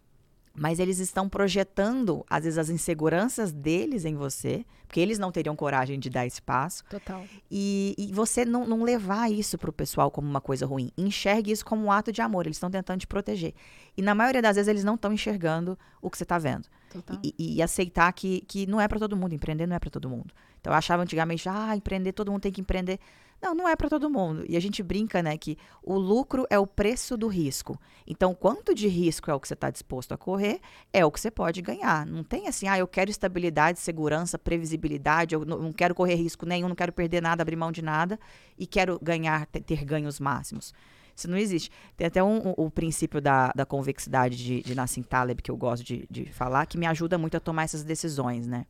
[0.55, 5.57] mas eles estão projetando, às vezes, as inseguranças deles em você, porque eles não teriam
[5.57, 6.85] coragem de dar esse passo.
[6.85, 7.25] Total.
[7.51, 10.91] E, e você não, não levar isso para o pessoal como uma coisa ruim.
[10.99, 12.45] Enxergue isso como um ato de amor.
[12.47, 13.55] Eles estão tentando te proteger.
[13.97, 16.69] E na maioria das vezes, eles não estão enxergando o que você está vendo.
[16.91, 17.19] Total.
[17.23, 19.35] E, e, e, aceitar que, que não é para todo mundo.
[19.35, 20.35] Empreender não é para todo mundo.
[20.61, 23.01] Então, eu achava antigamente, ah, empreender, todo mundo tem que empreender.
[23.43, 24.45] Não, não é para todo mundo.
[24.49, 27.77] E a gente brinca, né, que o lucro é o preço do risco.
[28.07, 30.61] Então, quanto de risco é o que você está disposto a correr,
[30.93, 32.07] é o que você pode ganhar.
[32.07, 36.69] Não tem assim, ah, eu quero estabilidade, segurança, previsibilidade, eu não quero correr risco nenhum,
[36.69, 38.17] não quero perder nada, abrir mão de nada
[38.57, 40.73] e quero ganhar, ter ganhos máximos.
[41.15, 41.69] Isso não existe.
[41.97, 45.57] Tem até um, um, o princípio da, da convexidade de, de Nassim Taleb, que eu
[45.57, 48.67] gosto de, de falar, que me ajuda muito a tomar essas decisões, né?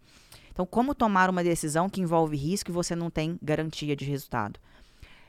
[0.52, 4.60] Então, como tomar uma decisão que envolve risco e você não tem garantia de resultado?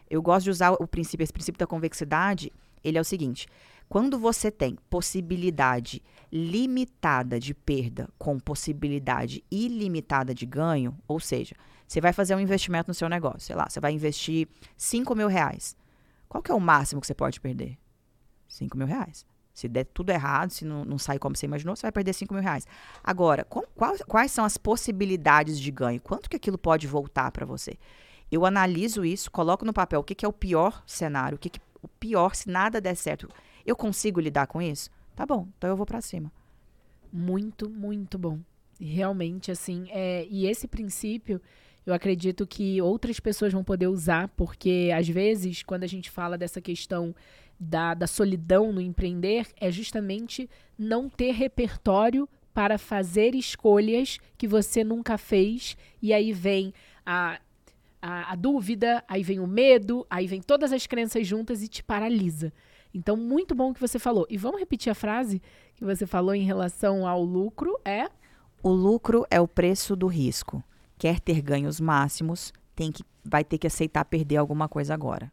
[0.09, 2.51] Eu gosto de usar o princípio, esse princípio da convexidade,
[2.83, 3.47] ele é o seguinte:
[3.87, 6.01] quando você tem possibilidade
[6.31, 11.55] limitada de perda com possibilidade ilimitada de ganho, ou seja,
[11.87, 15.27] você vai fazer um investimento no seu negócio, sei lá, você vai investir 5 mil
[15.27, 15.77] reais.
[16.27, 17.77] Qual que é o máximo que você pode perder?
[18.47, 19.25] 5 mil reais.
[19.53, 22.33] Se der tudo errado, se não, não sair como você imaginou, você vai perder 5
[22.33, 22.65] mil reais.
[23.03, 26.01] Agora, com, quais, quais são as possibilidades de ganho?
[26.01, 27.77] Quanto que aquilo pode voltar para você?
[28.31, 31.51] Eu analiso isso, coloco no papel o que, que é o pior cenário, o que,
[31.51, 33.29] que o pior se nada der certo.
[33.63, 34.89] Eu consigo lidar com isso?
[35.15, 36.31] Tá bom, então eu vou para cima.
[37.11, 38.39] Muito, muito bom.
[38.79, 41.39] Realmente, assim, é, e esse princípio
[41.85, 46.37] eu acredito que outras pessoas vão poder usar, porque às vezes, quando a gente fala
[46.37, 47.13] dessa questão
[47.63, 54.83] da, da solidão no empreender é justamente não ter repertório para fazer escolhas que você
[54.83, 55.75] nunca fez.
[56.01, 56.73] E aí vem
[57.05, 57.39] a,
[58.01, 61.83] a, a, dúvida, aí vem o medo, aí vem todas as crenças juntas e te
[61.83, 62.53] paralisa.
[62.93, 64.27] Então, muito bom que você falou.
[64.29, 65.41] E vamos repetir a frase
[65.75, 68.07] que você falou em relação ao lucro: é.
[68.61, 70.63] O lucro é o preço do risco.
[70.97, 75.29] Quer ter ganhos máximos, tem que, vai ter que aceitar perder alguma coisa agora.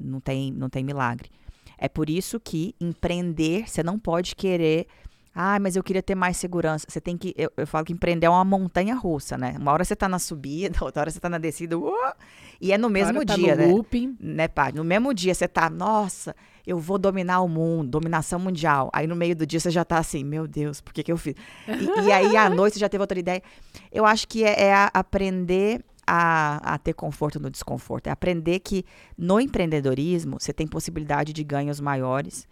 [0.00, 1.30] Não tem, não tem milagre.
[1.78, 4.86] É por isso que empreender, você não pode querer.
[5.38, 6.86] Ah, mas eu queria ter mais segurança.
[6.88, 7.34] Você tem que.
[7.36, 9.54] Eu, eu falo que empreender é uma montanha russa, né?
[9.58, 11.78] Uma hora você tá na subida, outra hora você tá na descida.
[11.78, 11.92] Uh,
[12.58, 13.66] e é no mesmo tá dia, no né?
[13.66, 14.16] Looping.
[14.18, 14.72] né, pá?
[14.72, 16.34] No mesmo dia você tá, nossa,
[16.66, 18.88] eu vou dominar o mundo, dominação mundial.
[18.94, 21.18] Aí no meio do dia você já tá assim, meu Deus, por que, que eu
[21.18, 21.34] fiz?
[21.68, 23.42] E, e aí à noite você já teve outra ideia.
[23.92, 28.06] Eu acho que é, é aprender a, a ter conforto no desconforto.
[28.06, 28.84] É aprender que
[29.18, 32.46] no empreendedorismo você tem possibilidade de ganhos maiores,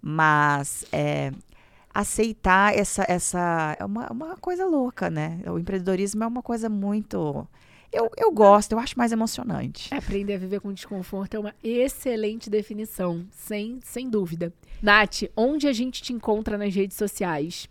[0.00, 1.32] mas é,
[1.92, 3.04] aceitar essa.
[3.08, 5.40] essa é uma, uma coisa louca, né?
[5.46, 7.46] O empreendedorismo é uma coisa muito.
[7.92, 9.92] Eu, eu gosto, eu acho mais emocionante.
[9.92, 14.52] Aprender a viver com desconforto é uma excelente definição, sem, sem dúvida.
[14.80, 17.68] Nath, onde a gente te encontra nas redes sociais?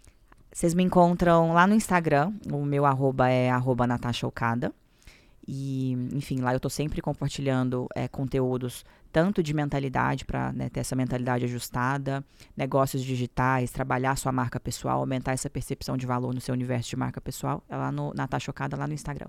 [0.52, 4.74] Vocês me encontram lá no Instagram, o meu arroba é arroba Natasha Okada.
[5.52, 10.82] E, enfim, lá eu estou sempre compartilhando é, conteúdos tanto de mentalidade para né, ter
[10.82, 12.24] essa mentalidade ajustada,
[12.56, 16.96] negócios digitais, trabalhar sua marca pessoal, aumentar essa percepção de valor no seu universo de
[16.96, 19.26] marca pessoal, é lá no Natasha Chocada, lá no Instagram.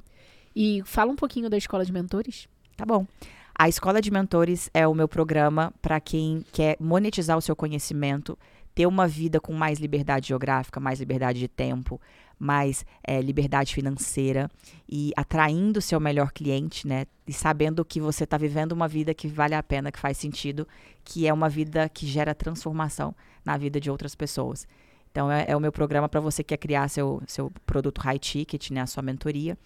[0.54, 2.46] E fala um pouquinho da Escola de Mentores.
[2.76, 3.06] Tá bom.
[3.54, 8.38] A Escola de Mentores é o meu programa para quem quer monetizar o seu conhecimento,
[8.74, 11.98] ter uma vida com mais liberdade geográfica, mais liberdade de tempo,
[12.40, 14.50] mais é, liberdade financeira
[14.88, 17.04] e atraindo seu melhor cliente, né?
[17.26, 20.66] E sabendo que você está vivendo uma vida que vale a pena, que faz sentido,
[21.04, 23.14] que é uma vida que gera transformação
[23.44, 24.66] na vida de outras pessoas.
[25.10, 28.18] Então, é, é o meu programa para você que quer criar seu, seu produto high
[28.18, 28.80] ticket, né?
[28.80, 29.58] A sua mentoria.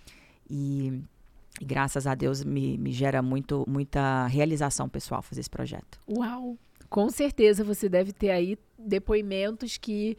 [0.51, 1.01] E,
[1.61, 6.01] e graças a Deus me, me gera muito, muita realização pessoal fazer esse projeto.
[6.09, 6.59] Uau!
[6.91, 10.19] Com certeza você deve ter aí depoimentos que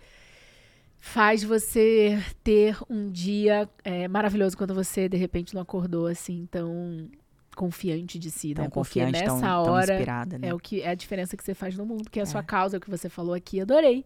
[1.05, 7.07] faz você ter um dia é, maravilhoso quando você de repente não acordou assim tão
[7.55, 8.71] confiante de si, tão né?
[8.73, 10.49] Porque nessa tão, hora tão né?
[10.49, 12.41] é o que é a diferença que você faz no mundo, que é a sua
[12.41, 12.43] é.
[12.43, 14.03] causa, é o que você falou aqui, adorei.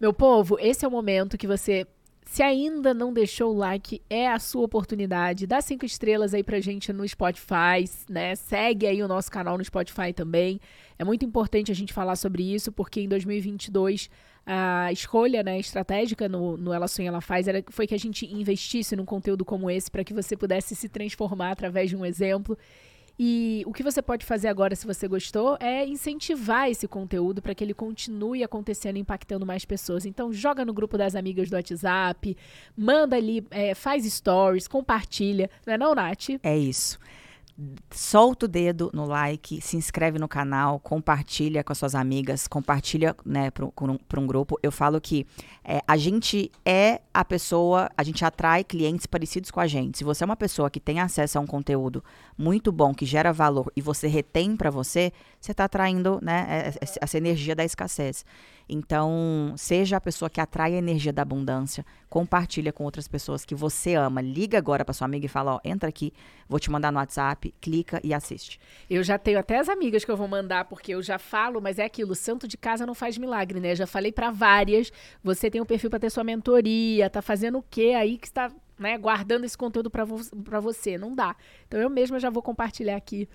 [0.00, 1.86] Meu povo, esse é o momento que você
[2.24, 5.46] se ainda não deixou o like, é a sua oportunidade.
[5.46, 8.34] Dá cinco estrelas aí pra gente no Spotify, né?
[8.34, 10.58] Segue aí o nosso canal no Spotify também.
[10.98, 14.08] É muito importante a gente falar sobre isso, porque em 2022
[14.44, 18.26] a escolha né, estratégica no, no Ela Sonha, Ela Faz era, foi que a gente
[18.26, 22.58] investisse num conteúdo como esse para que você pudesse se transformar através de um exemplo.
[23.18, 27.54] E o que você pode fazer agora, se você gostou, é incentivar esse conteúdo para
[27.54, 30.06] que ele continue acontecendo, impactando mais pessoas.
[30.06, 32.36] Então, joga no grupo das amigas do WhatsApp,
[32.76, 35.50] manda ali, é, faz stories, compartilha.
[35.66, 36.30] Não é não, Nath?
[36.42, 36.98] É isso
[37.90, 43.14] solta o dedo no like, se inscreve no canal, compartilha com as suas amigas, compartilha
[43.24, 44.58] né, para um, um, grupo.
[44.62, 45.26] Eu falo que
[45.64, 49.98] é, a gente é a pessoa, a gente atrai clientes parecidos com a gente.
[49.98, 52.02] Se você é uma pessoa que tem acesso a um conteúdo
[52.36, 56.68] muito bom, que gera valor e você retém para você, você está atraindo né, é,
[56.68, 58.24] é, essa energia da escassez.
[58.68, 63.54] Então, seja a pessoa que atrai a energia da abundância, compartilha com outras pessoas que
[63.54, 64.20] você ama.
[64.20, 66.12] Liga agora para sua amiga e fala, ó, entra aqui,
[66.46, 68.60] vou te mandar no WhatsApp, clica e assiste.
[68.90, 71.78] Eu já tenho até as amigas que eu vou mandar, porque eu já falo, mas
[71.78, 73.74] é aquilo, santo de casa não faz milagre, né?
[73.74, 74.92] Já falei para várias,
[75.24, 78.52] você tem um perfil para ter sua mentoria, tá fazendo o quê aí que está
[78.78, 80.20] né, guardando esse conteúdo para vo
[80.60, 80.98] você?
[80.98, 81.34] Não dá.
[81.66, 83.26] Então eu mesma já vou compartilhar aqui.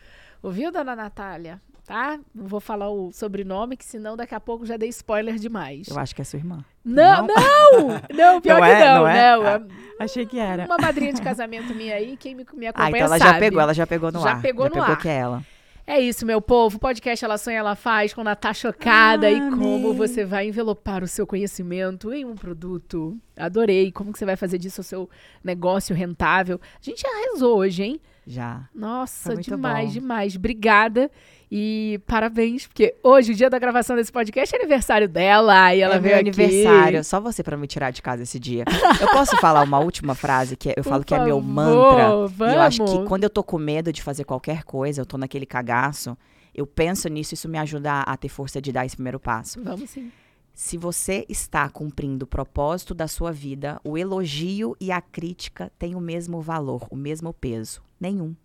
[0.44, 1.60] Ouviu, dona Natália?
[1.88, 2.20] Tá?
[2.36, 5.88] Não vou falar o sobrenome, que senão daqui a pouco já dei spoiler demais.
[5.88, 6.64] Eu acho que é sua irmã.
[6.84, 7.88] Não, não!
[8.14, 9.38] Não, pior não que é, não, não, é?
[9.38, 9.46] não.
[9.46, 10.66] Ah, achei que era.
[10.66, 13.32] Uma madrinha de casamento minha aí, quem me, me acompanha ah, então ela sabe.
[13.32, 14.42] já pegou, ela já pegou no já ar.
[14.42, 15.02] Pegou já no pegou ar.
[15.02, 15.44] que é ela.
[15.90, 16.78] É isso, meu povo.
[16.78, 19.28] Podcast Ela Sonha, Ela Faz com Natasha Chocada.
[19.28, 23.18] Ah, e como você vai envelopar o seu conhecimento em um produto.
[23.38, 23.90] Adorei.
[23.94, 25.10] Como que você vai fazer disso o seu
[25.42, 26.60] negócio rentável.
[26.74, 28.02] A gente já rezou hoje, hein?
[28.28, 28.68] Já.
[28.76, 29.94] Nossa, demais, bom.
[30.02, 30.36] demais.
[30.36, 31.10] Obrigada.
[31.50, 35.74] E parabéns, porque hoje, o dia da gravação desse podcast, é aniversário dela.
[35.74, 36.42] E ela é veio meu aqui.
[36.42, 37.04] aniversário.
[37.06, 38.66] Só você para me tirar de casa esse dia.
[39.00, 42.28] Eu posso falar uma última frase que eu Por falo que é meu mantra.
[42.28, 42.54] Vamos.
[42.54, 45.18] E eu acho que quando eu tô com medo de fazer qualquer coisa, eu tô
[45.18, 46.18] naquele cagaço,
[46.54, 49.64] eu penso nisso, isso me ajuda a ter força de dar esse primeiro passo.
[49.64, 50.12] Vamos sim.
[50.58, 55.94] Se você está cumprindo o propósito da sua vida, o elogio e a crítica têm
[55.94, 57.84] o mesmo valor, o mesmo peso.
[58.00, 58.36] Nenhum.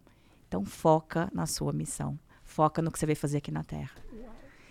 [0.47, 2.19] Então foca na sua missão
[2.53, 3.91] foca no que você veio fazer aqui na Terra.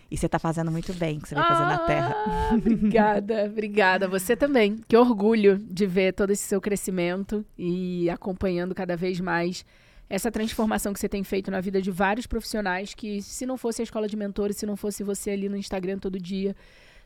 [0.10, 2.16] E você está fazendo muito bem o que você veio ah, fazer na Terra.
[2.54, 4.08] Obrigada, obrigada.
[4.10, 4.78] Você também.
[4.86, 9.66] Que orgulho de ver todo esse seu crescimento e acompanhando cada vez mais
[10.10, 13.82] essa transformação que você tem feito na vida de vários profissionais que, se não fosse
[13.82, 16.54] a escola de mentores, se não fosse você ali no Instagram todo dia,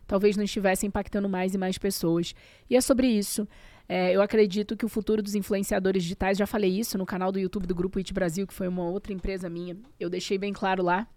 [0.07, 2.33] talvez não estivesse impactando mais e mais pessoas.
[2.69, 3.47] E é sobre isso.
[3.87, 7.39] É, eu acredito que o futuro dos influenciadores digitais, já falei isso no canal do
[7.39, 9.77] YouTube do Grupo It Brasil, que foi uma outra empresa minha.
[9.99, 11.07] Eu deixei bem claro lá,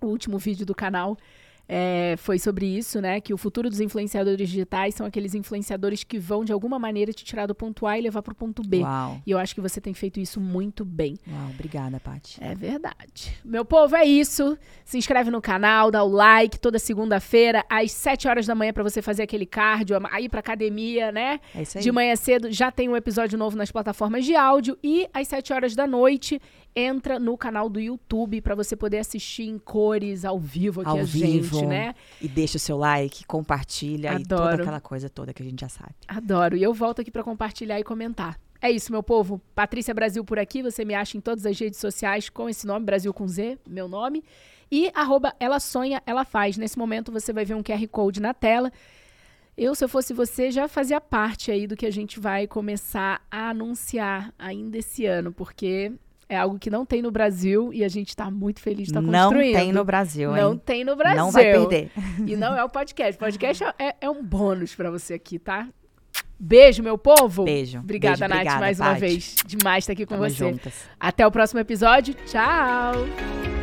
[0.00, 1.18] o último vídeo do canal
[1.68, 3.20] é, foi sobre isso, né?
[3.20, 7.24] Que o futuro dos influenciadores digitais são aqueles influenciadores que vão, de alguma maneira, te
[7.24, 8.78] tirar do ponto A e levar para o ponto B.
[8.78, 9.20] Uau.
[9.26, 11.18] E eu acho que você tem feito isso muito bem.
[11.30, 12.38] Uau, obrigada, Paty.
[12.40, 13.38] É verdade.
[13.44, 14.56] Meu povo, é isso.
[14.82, 18.82] Se inscreve no canal, dá o like toda segunda-feira, às 7 horas da manhã, para
[18.82, 21.38] você fazer aquele cardio, aí pra academia, né?
[21.54, 21.84] É isso aí.
[21.84, 24.78] De manhã cedo já tem um episódio novo nas plataformas de áudio.
[24.82, 26.40] E às 7 horas da noite
[26.78, 30.98] entra no canal do YouTube para você poder assistir em cores ao vivo aqui Ao
[31.00, 31.56] a vivo.
[31.58, 31.94] gente, né?
[32.20, 34.62] E deixa o seu like, compartilha e toda Adoro.
[34.62, 35.94] aquela coisa toda que a gente já sabe.
[36.06, 36.56] Adoro.
[36.56, 38.38] E eu volto aqui para compartilhar e comentar.
[38.60, 39.40] É isso, meu povo.
[39.54, 40.62] Patrícia Brasil por aqui.
[40.62, 43.88] Você me acha em todas as redes sociais com esse nome, Brasil com Z, meu
[43.88, 44.24] nome.
[44.70, 46.56] E arroba ela sonha, ela faz.
[46.56, 48.72] Nesse momento você vai ver um QR Code na tela.
[49.56, 53.20] Eu, se eu fosse você, já fazia parte aí do que a gente vai começar
[53.28, 55.92] a anunciar ainda esse ano, porque
[56.28, 59.00] é algo que não tem no Brasil e a gente está muito feliz de estar
[59.00, 59.54] não construindo.
[59.56, 60.62] tem no Brasil, Não hein?
[60.64, 61.16] tem no Brasil.
[61.18, 61.90] Não vai perder.
[62.26, 63.18] E não é o podcast.
[63.18, 65.68] Podcast é, é- é um bônus pra você aqui, tá?
[66.38, 67.44] Beijo, meu povo.
[67.44, 67.78] Beijo.
[67.80, 69.34] Obrigada, Beijo, Nath, obrigada, mais uma vez.
[69.46, 70.36] Demais estar aqui com Tamo você.
[70.36, 70.88] juntas.
[71.00, 72.14] Até o próximo episódio.
[72.26, 73.57] Tchau.